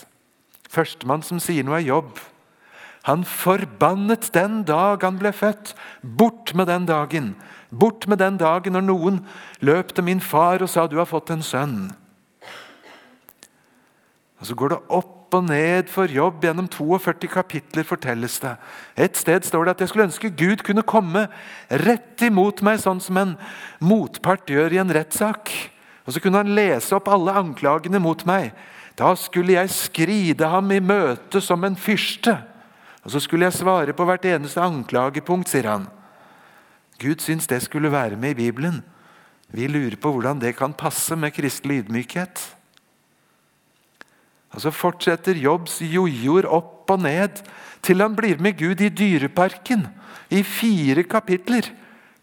Førstemann 0.71 1.25
som 1.27 1.41
sier 1.43 1.67
noe, 1.67 1.81
er 1.81 1.89
jobb. 1.89 2.21
Han 3.05 3.25
forbannet 3.29 4.31
den 4.33 4.63
dag 4.69 5.03
han 5.05 5.19
ble 5.21 5.35
født. 5.37 5.75
Bort 6.03 6.55
med 6.57 6.71
den 6.73 6.89
dagen! 6.89 7.35
Bort 7.75 8.07
med 8.09 8.19
den 8.23 8.39
dagen 8.41 8.77
når 8.77 8.87
noen 8.87 9.21
løp 9.61 9.95
til 9.95 10.05
min 10.05 10.21
far 10.21 10.63
og 10.63 10.69
sa 10.69 10.87
'du 10.87 10.97
har 10.97 11.11
fått 11.11 11.31
en 11.31 11.43
sønn'. 11.43 11.93
Og 14.41 14.47
Så 14.47 14.55
går 14.55 14.69
det 14.69 14.79
opp 14.89 15.35
og 15.35 15.45
ned 15.49 15.89
for 15.89 16.11
jobb. 16.11 16.45
Gjennom 16.45 16.69
42 16.69 17.29
kapitler 17.33 17.87
fortelles 17.87 18.39
det. 18.43 18.57
Et 18.97 19.17
sted 19.17 19.45
står 19.47 19.65
det 19.65 19.71
at 19.71 19.81
jeg 19.81 19.89
skulle 19.89 20.05
ønske 20.05 20.31
Gud 20.31 20.63
kunne 20.67 20.83
komme 20.83 21.29
rett 21.71 22.23
imot 22.23 22.63
meg, 22.63 22.79
sånn 22.83 23.01
som 23.01 23.17
en 23.17 23.37
motpart 23.81 24.47
gjør 24.51 24.77
i 24.77 24.83
en 24.83 24.93
rettssak. 24.95 25.51
Og 26.07 26.13
så 26.13 26.21
kunne 26.21 26.43
han 26.43 26.55
lese 26.55 26.93
opp 26.97 27.09
alle 27.09 27.33
anklagene 27.33 27.99
mot 27.99 28.27
meg. 28.29 28.53
Da 28.99 29.15
skulle 29.19 29.57
jeg 29.57 29.73
skride 29.75 30.47
ham 30.47 30.71
i 30.71 30.81
møte 30.81 31.41
som 31.43 31.65
en 31.65 31.77
fyrste. 31.77 32.37
Og 33.05 33.11
så 33.13 33.21
skulle 33.21 33.49
jeg 33.49 33.59
svare 33.59 33.97
på 33.97 34.07
hvert 34.07 34.25
eneste 34.29 34.63
anklagepunkt, 34.63 35.51
sier 35.51 35.69
han. 35.73 35.89
Gud 37.05 37.21
syns 37.21 37.49
det 37.51 37.61
skulle 37.63 37.93
være 37.93 38.17
med 38.17 38.33
i 38.33 38.47
Bibelen. 38.47 38.81
Vi 39.53 39.69
lurer 39.69 39.97
på 40.01 40.11
hvordan 40.15 40.41
det 40.41 40.57
kan 40.57 40.73
passe 40.73 41.17
med 41.17 41.35
kristelig 41.37 41.85
ydmykhet. 41.85 42.41
Og 44.55 44.61
Så 44.61 44.71
fortsetter 44.71 45.37
Jobbs 45.37 45.81
jojoer 45.83 46.47
opp 46.47 46.91
og 46.91 47.03
ned 47.03 47.43
til 47.85 48.01
han 48.01 48.17
blir 48.17 48.41
med 48.41 48.57
Gud 48.59 48.81
i 48.81 48.89
Dyreparken 48.89 49.87
i 50.31 50.43
fire 50.43 51.03
kapitler, 51.05 51.69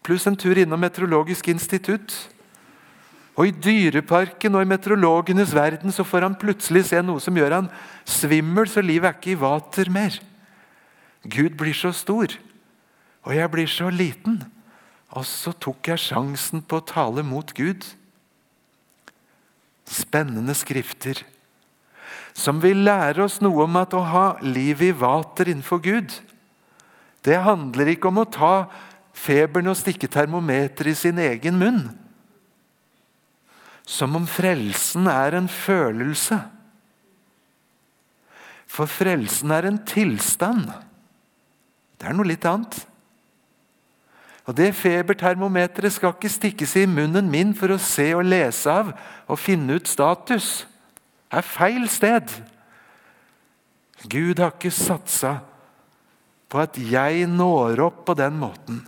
pluss 0.03 0.25
en 0.27 0.35
tur 0.35 0.57
innom 0.57 0.79
Meteorologisk 0.81 1.47
institutt. 1.47 2.13
Og 3.39 3.47
I 3.47 3.53
dyreparken 3.55 4.55
og 4.55 4.65
i 4.65 4.67
meteorologenes 4.67 5.53
verden 5.55 5.93
så 5.95 6.03
får 6.03 6.25
han 6.27 6.35
plutselig 6.39 6.83
se 6.89 6.99
noe 7.01 7.21
som 7.23 7.37
gjør 7.37 7.55
han 7.55 7.69
svimmel, 8.03 8.67
så 8.67 8.83
livet 8.83 9.07
er 9.07 9.15
ikke 9.17 9.31
i 9.33 9.39
vater 9.39 9.89
mer. 9.89 10.17
Gud 11.23 11.55
blir 11.57 11.73
så 11.77 11.93
stor, 11.95 12.33
og 13.23 13.35
jeg 13.35 13.51
blir 13.53 13.71
så 13.71 13.87
liten. 13.93 14.41
Og 15.11 15.27
så 15.27 15.51
tok 15.51 15.91
jeg 15.91 15.99
sjansen 15.99 16.63
på 16.63 16.79
å 16.79 16.87
tale 16.87 17.23
mot 17.27 17.51
Gud. 17.57 17.83
Spennende 19.91 20.55
skrifter 20.55 21.25
som 22.37 22.61
vil 22.63 22.83
lære 22.85 23.25
oss 23.25 23.39
noe 23.43 23.65
om 23.65 23.79
at 23.81 23.93
å 23.95 24.03
ha 24.07 24.25
liv 24.43 24.81
i 24.85 24.91
vater 24.95 25.51
innenfor 25.51 25.81
Gud, 25.83 26.19
Det 27.21 27.37
handler 27.37 27.91
ikke 27.91 28.07
om 28.09 28.17
å 28.17 28.25
ta 28.25 28.65
feberen 29.13 29.69
og 29.69 29.75
stikke 29.77 30.07
termometer 30.09 30.87
i 30.89 30.95
sin 30.97 31.19
egen 31.21 31.59
munn. 31.59 31.83
Som 33.85 34.15
om 34.17 34.25
frelsen 34.25 35.05
er 35.05 35.37
en 35.37 35.45
følelse. 35.45 36.39
For 38.65 38.89
frelsen 38.89 39.53
er 39.53 39.69
en 39.69 39.77
tilstand. 39.85 40.65
Det 42.01 42.09
er 42.09 42.17
noe 42.17 42.31
litt 42.31 42.47
annet. 42.49 42.79
Og 44.49 44.57
Det 44.57 44.73
febertermometeret 44.75 45.93
skal 45.93 46.15
ikke 46.15 46.29
stikkes 46.29 46.75
i 46.75 46.87
munnen 46.89 47.29
min 47.29 47.53
for 47.55 47.73
å 47.73 47.81
se 47.81 48.07
og 48.17 48.25
lese 48.25 48.71
av 48.71 48.89
og 49.27 49.39
finne 49.39 49.77
ut 49.77 49.87
status. 49.87 50.63
Det 51.29 51.39
er 51.39 51.45
feil 51.45 51.85
sted. 51.89 52.33
Gud 54.09 54.41
har 54.41 54.55
ikke 54.55 54.73
satsa 54.73 55.37
på 56.51 56.59
at 56.59 56.75
jeg 56.75 57.27
når 57.29 57.79
opp 57.85 58.01
på 58.09 58.15
den 58.17 58.39
måten. 58.41 58.81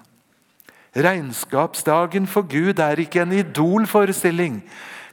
Regnskapsdagen 0.93 2.27
for 2.29 2.45
Gud 2.49 2.81
er 2.81 2.99
ikke 2.99 3.23
en 3.23 3.37
idolforestilling 3.37 4.59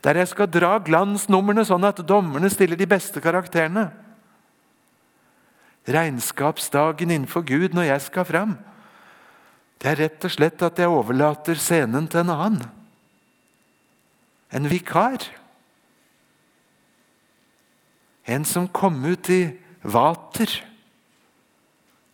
der 0.04 0.16
jeg 0.16 0.30
skal 0.32 0.48
dra 0.48 0.78
glansnumrene 0.80 1.64
sånn 1.68 1.84
at 1.84 2.00
dommerne 2.08 2.48
stiller 2.52 2.78
de 2.80 2.88
beste 2.88 3.20
karakterene. 3.20 3.90
Regnskapsdagen 5.84 7.12
innenfor 7.12 7.44
Gud 7.44 7.76
når 7.76 7.90
jeg 7.90 8.04
skal 8.08 8.24
fram, 8.28 8.54
det 9.80 9.88
er 9.88 10.00
rett 10.04 10.24
og 10.28 10.32
slett 10.34 10.62
at 10.62 10.78
jeg 10.80 10.92
overlater 10.92 11.56
scenen 11.56 12.08
til 12.10 12.24
en 12.24 12.34
annen. 12.34 12.64
En 14.52 14.66
vikar. 14.68 15.24
En 18.28 18.44
som 18.44 18.68
kom 18.68 18.98
ut 19.06 19.30
i 19.32 19.44
vater 19.80 20.60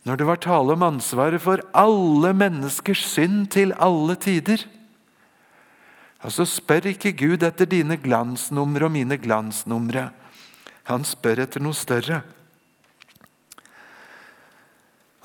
når 0.07 0.21
det 0.21 0.27
var 0.29 0.39
tale 0.39 0.75
om 0.77 0.85
ansvaret 0.87 1.43
for 1.43 1.59
alle 1.75 2.31
menneskers 2.31 3.01
synd 3.11 3.49
til 3.51 3.73
alle 3.83 4.15
tider. 4.15 4.63
Altså 6.23 6.47
spør 6.47 6.93
ikke 6.93 7.11
Gud 7.19 7.43
etter 7.43 7.67
dine 7.67 7.99
glansnumre 7.99 8.87
og 8.87 8.95
mine 8.95 9.19
glansnumre. 9.19 10.13
Han 10.87 11.03
spør 11.03 11.43
etter 11.43 11.65
noe 11.65 11.75
større. 11.75 12.21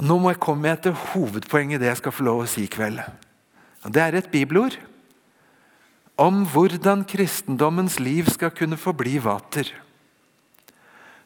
Nå 0.02 0.18
må 0.18 0.32
jeg 0.32 0.42
komme 0.42 0.72
til 0.82 0.96
hovedpoenget 0.98 1.78
i 1.78 1.84
det 1.84 1.92
jeg 1.92 2.00
skal 2.00 2.16
få 2.16 2.26
lov 2.26 2.44
å 2.44 2.50
si 2.50 2.66
i 2.66 2.72
kveld. 2.72 3.02
Det 3.86 4.02
er 4.02 4.18
et 4.18 4.32
bibelord 4.34 4.78
om 6.22 6.44
hvordan 6.50 7.06
kristendommens 7.10 8.00
liv 8.02 8.30
skal 8.30 8.54
kunne 8.54 8.80
forbli 8.82 9.20
vater. 9.22 9.70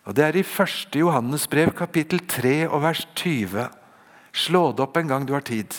Og 0.06 0.16
Det 0.16 0.24
er 0.24 0.38
i 0.38 0.44
1. 0.46 0.96
Johannes 0.96 1.48
brev, 1.48 1.72
kapittel 1.74 2.20
3 2.20 2.68
og 2.68 2.84
vers 2.84 3.08
20. 3.16 3.70
Slå 4.36 4.72
det 4.72 4.84
opp 4.84 4.98
en 4.98 5.08
gang 5.08 5.26
du 5.26 5.34
har 5.34 5.42
tid. 5.42 5.72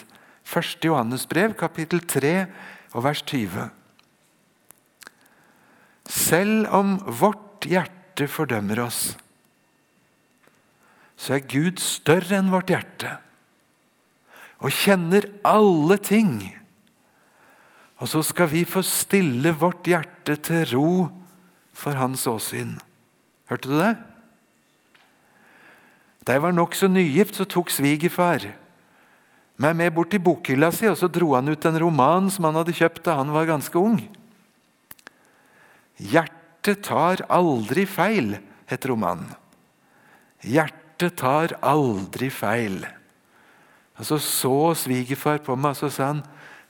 1. 0.49 0.85
Johannes 0.85 1.27
brev, 1.27 1.55
kapittel 1.55 2.01
3 2.01 2.47
og 2.95 3.05
vers 3.05 3.23
20. 3.23 3.69
Selv 6.11 6.67
om 6.75 6.97
vårt 7.07 7.67
hjerte 7.67 8.27
fordømmer 8.31 8.81
oss, 8.87 9.17
så 11.17 11.37
er 11.37 11.49
Gud 11.49 11.81
større 11.83 12.39
enn 12.39 12.53
vårt 12.53 12.73
hjerte 12.73 13.17
og 14.57 14.73
kjenner 14.73 15.27
alle 15.45 15.99
ting. 16.01 16.39
Og 18.01 18.09
så 18.09 18.23
skal 18.25 18.49
vi 18.53 18.65
få 18.69 18.81
stille 18.85 19.53
vårt 19.57 19.89
hjerte 19.89 20.37
til 20.49 20.63
ro 20.73 20.91
for 21.77 21.97
hans 21.97 22.25
åsyn. 22.29 22.77
Hørte 23.51 23.69
du 23.69 23.77
det? 23.77 23.95
Da 26.25 26.37
jeg 26.37 26.43
var 26.43 26.57
nokså 26.57 26.89
nygift, 26.91 27.37
så 27.37 27.45
tok 27.45 27.71
svigerfar 27.71 28.49
meg 29.57 29.77
med 29.77 29.95
bort 29.97 30.11
til 30.13 30.21
bokhylla 30.21 30.69
si, 30.75 30.85
og 30.91 30.99
så 31.01 31.09
dro 31.09 31.31
han 31.33 31.49
ut 31.49 31.65
en 31.65 31.79
roman 31.81 32.27
som 32.33 32.45
han 32.49 32.59
hadde 32.59 32.75
kjøpt 32.77 33.07
da 33.07 33.17
han 33.21 33.33
var 33.33 33.49
ganske 33.49 33.79
ung. 33.81 34.01
'Hjertet 35.97 36.83
tar 36.85 37.23
aldri 37.33 37.87
feil', 37.89 38.37
het 38.69 38.85
romanen. 38.85 39.31
Hjertet 40.45 40.86
tar 40.99 41.57
aldri 41.63 42.31
feil. 42.31 42.87
Og 43.97 44.05
Så 44.05 44.19
så 44.19 44.75
svigerfar 44.75 45.39
på 45.39 45.57
meg 45.57 45.71
og 45.71 45.77
så 45.77 45.91
sa 45.91 46.07
han, 46.07 46.23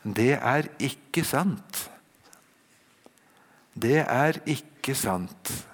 'Det 0.05 0.39
er 0.43 0.69
ikke 0.79 1.23
sant'. 1.23 1.89
Det 3.77 4.05
er 4.09 4.41
ikke 4.47 4.95
sant. 4.95 5.67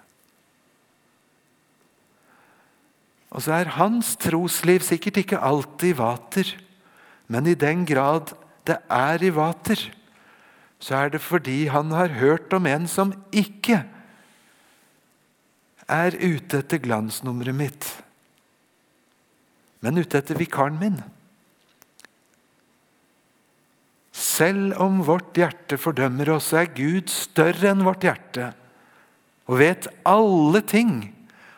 Og 3.31 3.43
så 3.43 3.53
er 3.53 3.77
hans 3.79 4.17
trosliv 4.21 4.81
sikkert 4.81 5.17
ikke 5.17 5.41
alltid 5.41 5.97
vater, 5.97 6.57
men 7.29 7.47
i 7.47 7.55
den 7.55 7.87
grad 7.87 8.35
det 8.67 8.77
er 8.91 9.23
i 9.25 9.33
vater, 9.35 9.81
så 10.83 10.97
er 10.97 11.09
det 11.15 11.23
fordi 11.23 11.67
han 11.67 11.91
har 11.95 12.19
hørt 12.19 12.53
om 12.53 12.67
en 12.67 12.89
som 12.91 13.15
ikke 13.33 13.85
er 15.89 16.17
ute 16.19 16.59
etter 16.59 16.83
glansnummeret 16.83 17.55
mitt, 17.55 17.87
men 19.83 19.99
ute 19.99 20.21
etter 20.21 20.39
vikaren 20.39 20.79
min. 20.81 21.01
Selv 24.13 24.77
om 24.81 25.01
vårt 25.05 25.37
hjerte 25.37 25.79
fordømmer 25.81 26.35
oss, 26.37 26.53
er 26.57 26.71
Gud 26.77 27.11
større 27.13 27.73
enn 27.73 27.85
vårt 27.87 28.05
hjerte 28.07 28.53
og 29.51 29.59
vet 29.61 29.89
alle 30.09 30.63
ting. 30.65 30.95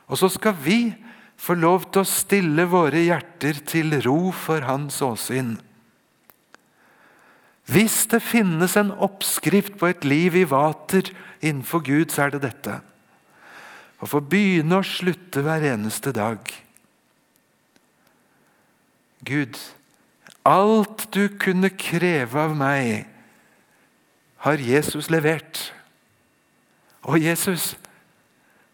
Og 0.09 0.19
så 0.19 0.31
skal 0.33 0.57
vi 0.65 0.95
få 1.41 1.57
lov 1.59 1.89
til 1.93 2.03
å 2.03 2.09
stille 2.09 2.67
våre 2.71 3.03
hjerter 3.05 3.61
til 3.69 3.99
ro 4.07 4.33
for 4.35 4.65
Hans 4.67 5.01
åsyn. 5.05 5.57
Hvis 7.71 8.03
det 8.13 8.21
finnes 8.21 8.75
en 8.77 8.93
oppskrift 8.93 9.79
på 9.81 9.89
et 9.89 10.05
liv 10.05 10.37
i 10.37 10.45
vater 10.49 11.09
innenfor 11.41 11.85
Gud, 11.85 12.13
så 12.13 12.27
er 12.27 12.35
det 12.35 12.45
dette. 12.45 12.81
Å 14.05 14.09
få 14.09 14.21
begynne 14.21 14.83
og 14.83 14.89
slutte 14.89 15.45
hver 15.45 15.65
eneste 15.73 16.13
dag. 16.13 16.45
Gud, 19.25 19.57
alt 20.45 21.07
du 21.15 21.29
kunne 21.41 21.71
kreve 21.71 22.41
av 22.41 22.53
meg, 22.57 23.07
har 24.45 24.61
Jesus 24.61 25.09
levert. 25.13 25.71
Og 27.09 27.21
Jesus, 27.21 27.75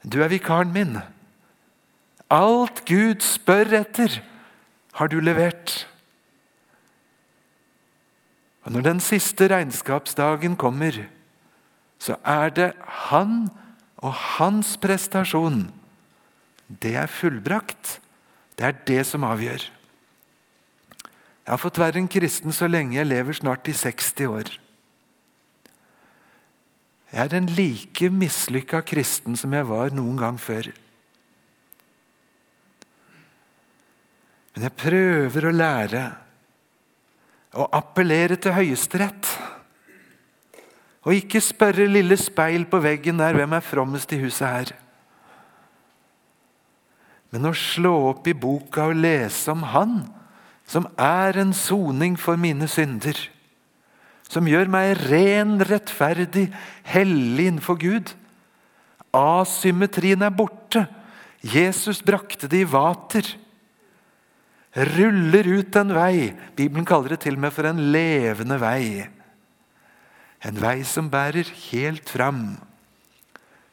du 0.03 0.19
er 0.23 0.33
vikaren 0.33 0.73
min. 0.75 0.99
Alt 2.31 2.83
Gud 2.87 3.23
spør 3.23 3.77
etter, 3.81 4.21
har 4.99 5.11
du 5.11 5.21
levert. 5.23 5.87
Og 8.67 8.73
Når 8.73 8.87
den 8.87 9.01
siste 9.01 9.49
regnskapsdagen 9.51 10.57
kommer, 10.57 11.05
så 11.99 12.17
er 12.25 12.51
det 12.51 12.73
han 13.11 13.49
og 13.97 14.13
hans 14.13 14.77
prestasjon. 14.81 15.69
Det 16.83 16.97
er 16.97 17.07
fullbrakt. 17.07 18.01
Det 18.59 18.67
er 18.67 18.79
det 18.87 19.05
som 19.07 19.25
avgjør. 19.25 19.80
Jeg 21.51 21.57
har 21.57 21.65
fått 21.65 21.79
være 21.83 21.99
en 21.99 22.07
kristen 22.07 22.55
så 22.55 22.69
lenge 22.71 22.95
jeg 22.95 23.09
lever 23.11 23.35
snart 23.35 23.67
i 23.67 23.73
60 23.75 24.29
år. 24.31 24.51
Jeg 27.11 27.25
er 27.25 27.33
en 27.35 27.49
like 27.51 28.11
mislykka 28.15 28.79
kristen 28.87 29.35
som 29.35 29.57
jeg 29.59 29.67
var 29.67 29.91
noen 29.91 30.21
gang 30.21 30.39
før. 30.39 30.69
Men 34.55 34.69
jeg 34.69 34.77
prøver 34.79 35.49
å 35.49 35.53
lære 35.57 36.05
å 37.59 37.67
appellere 37.81 38.39
til 38.39 38.55
Høyesterett. 38.55 39.33
Og 41.03 41.19
ikke 41.19 41.43
spørre 41.43 41.89
lille 41.91 42.15
speil 42.15 42.69
på 42.71 42.79
veggen 42.87 43.19
der 43.19 43.35
hvem 43.35 43.59
er 43.59 43.67
frommest 43.73 44.15
i 44.15 44.21
huset 44.23 44.47
her. 44.47 44.73
Men 47.35 47.51
å 47.51 47.55
slå 47.59 47.97
opp 48.15 48.31
i 48.31 48.39
boka 48.39 48.87
og 48.95 49.03
lese 49.03 49.51
om 49.51 49.67
Han 49.75 49.99
som 50.71 50.87
er 50.95 51.41
en 51.43 51.53
soning 51.57 52.15
for 52.21 52.39
mine 52.39 52.69
synder. 52.71 53.19
Som 54.31 54.47
gjør 54.47 54.71
meg 54.71 54.95
ren, 55.11 55.59
rettferdig, 55.67 56.47
hellig 56.87 57.49
innenfor 57.51 57.81
Gud. 57.83 58.15
Asymmetrien 59.11 60.23
er 60.23 60.31
borte. 60.31 60.85
Jesus 61.43 61.99
brakte 62.07 62.47
det 62.47 62.63
i 62.63 62.69
vater 62.69 63.27
ruller 64.75 65.47
ut 65.47 65.77
en 65.77 65.95
vei. 65.95 66.33
Bibelen 66.57 66.87
kaller 66.87 67.15
det 67.15 67.25
til 67.25 67.39
og 67.39 67.45
med 67.45 67.55
for 67.55 67.67
en 67.69 67.81
levende 67.93 68.59
vei. 68.61 69.07
En 70.47 70.61
vei 70.61 70.81
som 70.89 71.11
bærer 71.13 71.49
helt 71.71 72.09
fram. 72.09 72.55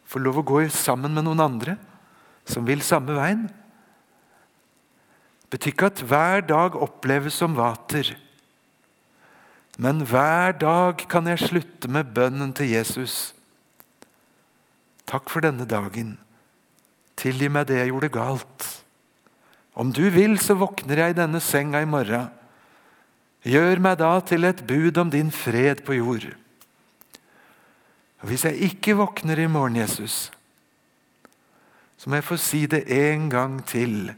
Får 0.07 0.23
lov 0.23 0.41
å 0.41 0.47
gå 0.47 0.65
sammen 0.73 1.13
med 1.13 1.27
noen 1.27 1.43
andre 1.43 1.77
som 2.47 2.65
vil 2.67 2.83
samme 2.83 3.15
veien. 3.17 3.47
Betyr 5.51 5.71
ikke 5.71 5.91
at 5.91 6.03
hver 6.03 6.43
dag 6.43 6.75
oppleves 6.75 7.38
som 7.39 7.55
vater. 7.55 8.15
Men 9.77 10.01
hver 10.10 10.57
dag 10.57 11.03
kan 11.10 11.27
jeg 11.29 11.47
slutte 11.47 11.91
med 11.91 12.10
bønnen 12.15 12.51
til 12.57 12.73
Jesus. 12.73 13.36
Takk 15.07 15.29
for 15.31 15.45
denne 15.45 15.67
dagen. 15.69 16.17
Tilgi 17.17 17.47
meg 17.49 17.69
det 17.69 17.79
jeg 17.79 17.93
gjorde 17.93 18.12
galt. 18.13 18.65
Om 19.77 19.93
du 19.93 20.10
vil, 20.12 20.36
så 20.41 20.57
våkner 20.57 21.03
jeg 21.03 21.13
i 21.13 21.19
denne 21.21 21.39
senga 21.43 21.81
i 21.81 21.89
morgen. 21.89 22.27
Gjør 23.47 23.79
meg 23.79 23.99
da 24.01 24.17
til 24.25 24.43
et 24.49 24.65
bud 24.67 24.97
om 24.99 25.12
din 25.13 25.29
fred 25.31 25.86
på 25.86 25.95
jord. 25.99 26.25
Og 28.19 28.27
Hvis 28.27 28.43
jeg 28.45 28.73
ikke 28.73 28.97
våkner 28.97 29.39
i 29.39 29.47
morgen, 29.47 29.77
Jesus, 29.77 30.31
så 31.97 32.10
må 32.10 32.17
jeg 32.17 32.25
få 32.25 32.38
si 32.41 32.65
det 32.65 32.83
en 32.91 33.29
gang 33.29 33.62
til. 33.65 34.12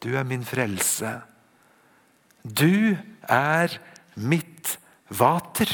Du 0.00 0.14
er 0.16 0.24
min 0.24 0.44
frelse. 0.44 1.20
Du 2.44 2.96
er 3.28 3.76
mitt 4.16 4.78
vater. 5.12 5.68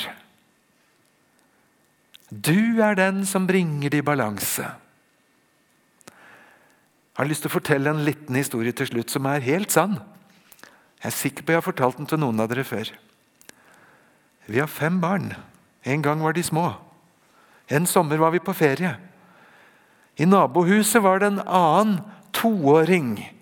Du 2.31 2.83
er 2.83 2.99
den 2.99 3.23
som 3.27 3.47
bringer 3.47 3.93
det 3.93 4.03
i 4.03 4.07
balanse. 4.07 4.67
Jeg 7.17 7.23
har 7.23 7.31
lyst 7.31 7.47
til 7.47 7.53
å 7.53 7.57
fortelle 7.57 7.93
en 7.93 8.05
liten 8.05 8.37
historie 8.37 8.75
til 8.77 8.91
slutt 8.91 9.15
som 9.15 9.29
er 9.31 9.47
helt 9.47 9.71
sann. 9.73 10.01
Jeg 11.01 11.13
er 11.13 11.17
sikker 11.17 11.47
på 11.47 11.55
jeg 11.55 11.63
har 11.63 11.69
fortalt 11.69 12.01
den 12.01 12.11
til 12.11 12.21
noen 12.21 12.43
av 12.43 12.51
dere 12.51 12.67
før. 12.67 12.91
Vi 14.51 14.59
har 14.59 14.69
fem 14.69 14.99
barn. 15.01 15.31
En 15.87 16.03
gang 16.03 16.21
var 16.21 16.35
de 16.35 16.43
små. 16.43 16.73
En 17.71 17.87
sommer 17.87 18.19
var 18.19 18.35
vi 18.35 18.43
på 18.43 18.55
ferie. 18.55 18.91
I 20.19 20.27
nabohuset 20.27 21.03
var 21.03 21.23
det 21.23 21.31
en 21.31 21.43
annen 21.47 21.99
toåring 22.35 23.36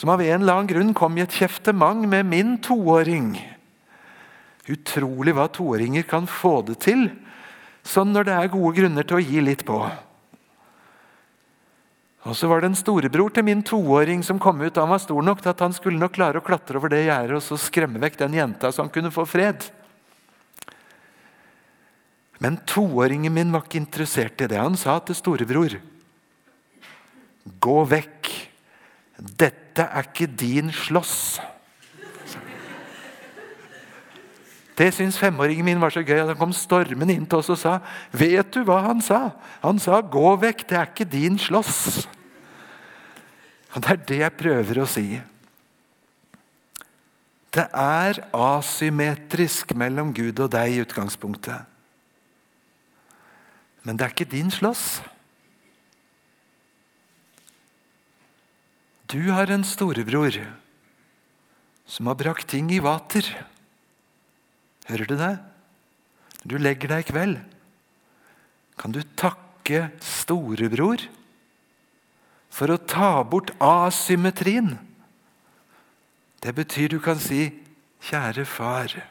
som 0.00 0.08
av 0.08 0.22
en 0.24 0.40
eller 0.40 0.54
annen 0.54 0.70
grunn 0.70 0.92
kom 0.96 1.18
i 1.18 1.24
et 1.26 1.34
kjeftement 1.36 2.06
med 2.08 2.24
min 2.24 2.54
toåring. 2.64 3.34
Utrolig 4.72 5.34
hva 5.36 5.44
toåringer 5.52 6.06
kan 6.08 6.28
få 6.30 6.60
det 6.64 6.80
til 6.86 7.10
Sånn 7.86 8.10
når 8.12 8.26
det 8.28 8.32
er 8.36 8.50
gode 8.52 8.74
grunner 8.76 9.06
til 9.08 9.16
å 9.16 9.24
gi 9.24 9.40
litt 9.40 9.62
på. 9.64 9.78
Og 12.28 12.36
så 12.36 12.48
var 12.50 12.60
det 12.60 12.68
en 12.68 12.76
storebror 12.76 13.32
til 13.32 13.46
min 13.46 13.62
toåring 13.64 14.20
som 14.26 14.40
kom 14.42 14.60
ut. 14.60 14.76
Han 14.76 14.92
var 14.92 15.00
stor 15.00 15.24
nok 15.24 15.40
til 15.40 15.52
at 15.54 15.62
han 15.64 15.72
skulle 15.72 16.00
nok 16.00 16.12
klare 16.18 16.42
å 16.42 16.44
klatre 16.44 16.76
over 16.76 16.92
det 16.92 17.06
gjerdet 17.06 17.38
og 17.38 17.44
så 17.46 17.56
skremme 17.56 18.02
vekk 18.02 18.18
den 18.20 18.36
jenta 18.36 18.68
så 18.68 18.84
han 18.84 18.92
kunne 18.92 19.12
få 19.14 19.24
fred. 19.24 19.64
Men 22.44 22.60
toåringen 22.68 23.32
min 23.32 23.52
var 23.52 23.64
ikke 23.64 23.80
interessert 23.80 24.44
i 24.44 24.50
det. 24.52 24.60
Han 24.60 24.76
sa 24.80 24.98
til 25.00 25.16
storebror 25.16 25.80
Gå 27.60 27.78
vekk. 27.88 28.19
Dette 29.20 29.84
er 29.84 30.06
ikke 30.08 30.26
din 30.26 30.72
slåss. 30.72 31.40
Det 34.80 34.94
syntes 34.96 35.18
femåringen 35.20 35.64
min 35.64 35.80
var 35.80 35.92
så 35.92 36.00
gøy 36.00 36.22
at 36.22 36.30
han 36.32 36.38
kom 36.40 36.54
stormende 36.56 37.12
inn 37.12 37.26
til 37.28 37.42
oss 37.42 37.50
og 37.52 37.58
sa 37.60 37.74
Vet 38.16 38.54
du 38.54 38.62
hva 38.64 38.78
han 38.86 39.02
sa? 39.04 39.36
Han 39.60 39.78
sa 39.78 40.00
'gå 40.00 40.36
vekk, 40.40 40.68
det 40.68 40.78
er 40.78 40.88
ikke 40.88 41.04
din 41.04 41.36
slåss'. 41.36 42.08
Og 43.74 43.82
Det 43.82 43.90
er 43.90 43.96
det 43.96 44.18
jeg 44.18 44.32
prøver 44.32 44.82
å 44.82 44.86
si. 44.86 45.20
Det 47.50 47.66
er 47.74 48.20
asymmetrisk 48.32 49.74
mellom 49.74 50.14
Gud 50.14 50.38
og 50.38 50.50
deg 50.50 50.72
i 50.72 50.80
utgangspunktet. 50.80 51.66
Men 53.82 53.96
det 53.96 54.04
er 54.04 54.14
ikke 54.14 54.30
din 54.30 54.50
slåss. 54.50 55.02
Du 59.10 59.32
har 59.34 59.50
en 59.50 59.64
storebror 59.66 60.36
som 61.90 62.06
har 62.06 62.14
brakt 62.14 62.46
ting 62.52 62.68
i 62.70 62.78
vater. 62.78 63.26
Hører 64.86 65.08
du 65.10 65.16
det? 65.18 65.32
Når 66.40 66.52
du 66.52 66.62
legger 66.62 66.92
deg 66.92 67.02
i 67.02 67.08
kveld, 67.08 67.40
kan 68.78 68.94
du 68.94 69.02
takke 69.18 69.88
storebror 69.98 71.02
for 72.54 72.70
å 72.70 72.78
ta 72.78 73.10
bort 73.26 73.50
asymmetrien. 73.58 74.76
Det 76.40 76.54
betyr 76.54 76.94
du 76.94 77.00
kan 77.02 77.18
si 77.18 77.50
'Kjære 78.00 78.46
far', 78.46 79.02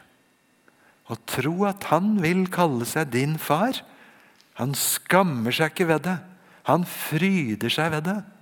og 1.12 1.26
tro 1.26 1.64
at 1.68 1.84
han 1.92 2.16
vil 2.22 2.48
kalle 2.50 2.88
seg 2.88 3.12
din 3.12 3.38
far. 3.38 3.84
Han 4.58 4.74
skammer 4.74 5.52
seg 5.52 5.70
ikke 5.70 5.86
ved 5.86 6.02
det. 6.08 6.18
Han 6.64 6.84
fryder 6.84 7.70
seg 7.70 7.92
ved 7.92 8.04
det. 8.08 8.39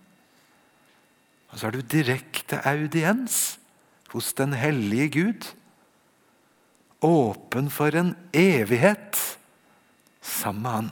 Og 1.48 1.58
så 1.58 1.68
er 1.68 1.76
du 1.76 1.80
direkte 1.80 2.60
audiens 2.68 3.58
hos 4.12 4.32
den 4.36 4.52
hellige 4.56 5.10
Gud 5.16 5.52
åpen 7.04 7.70
for 7.70 7.94
en 7.94 8.14
evighet 8.34 9.18
sammen 10.22 10.62
med 10.62 10.70
Han. 10.70 10.90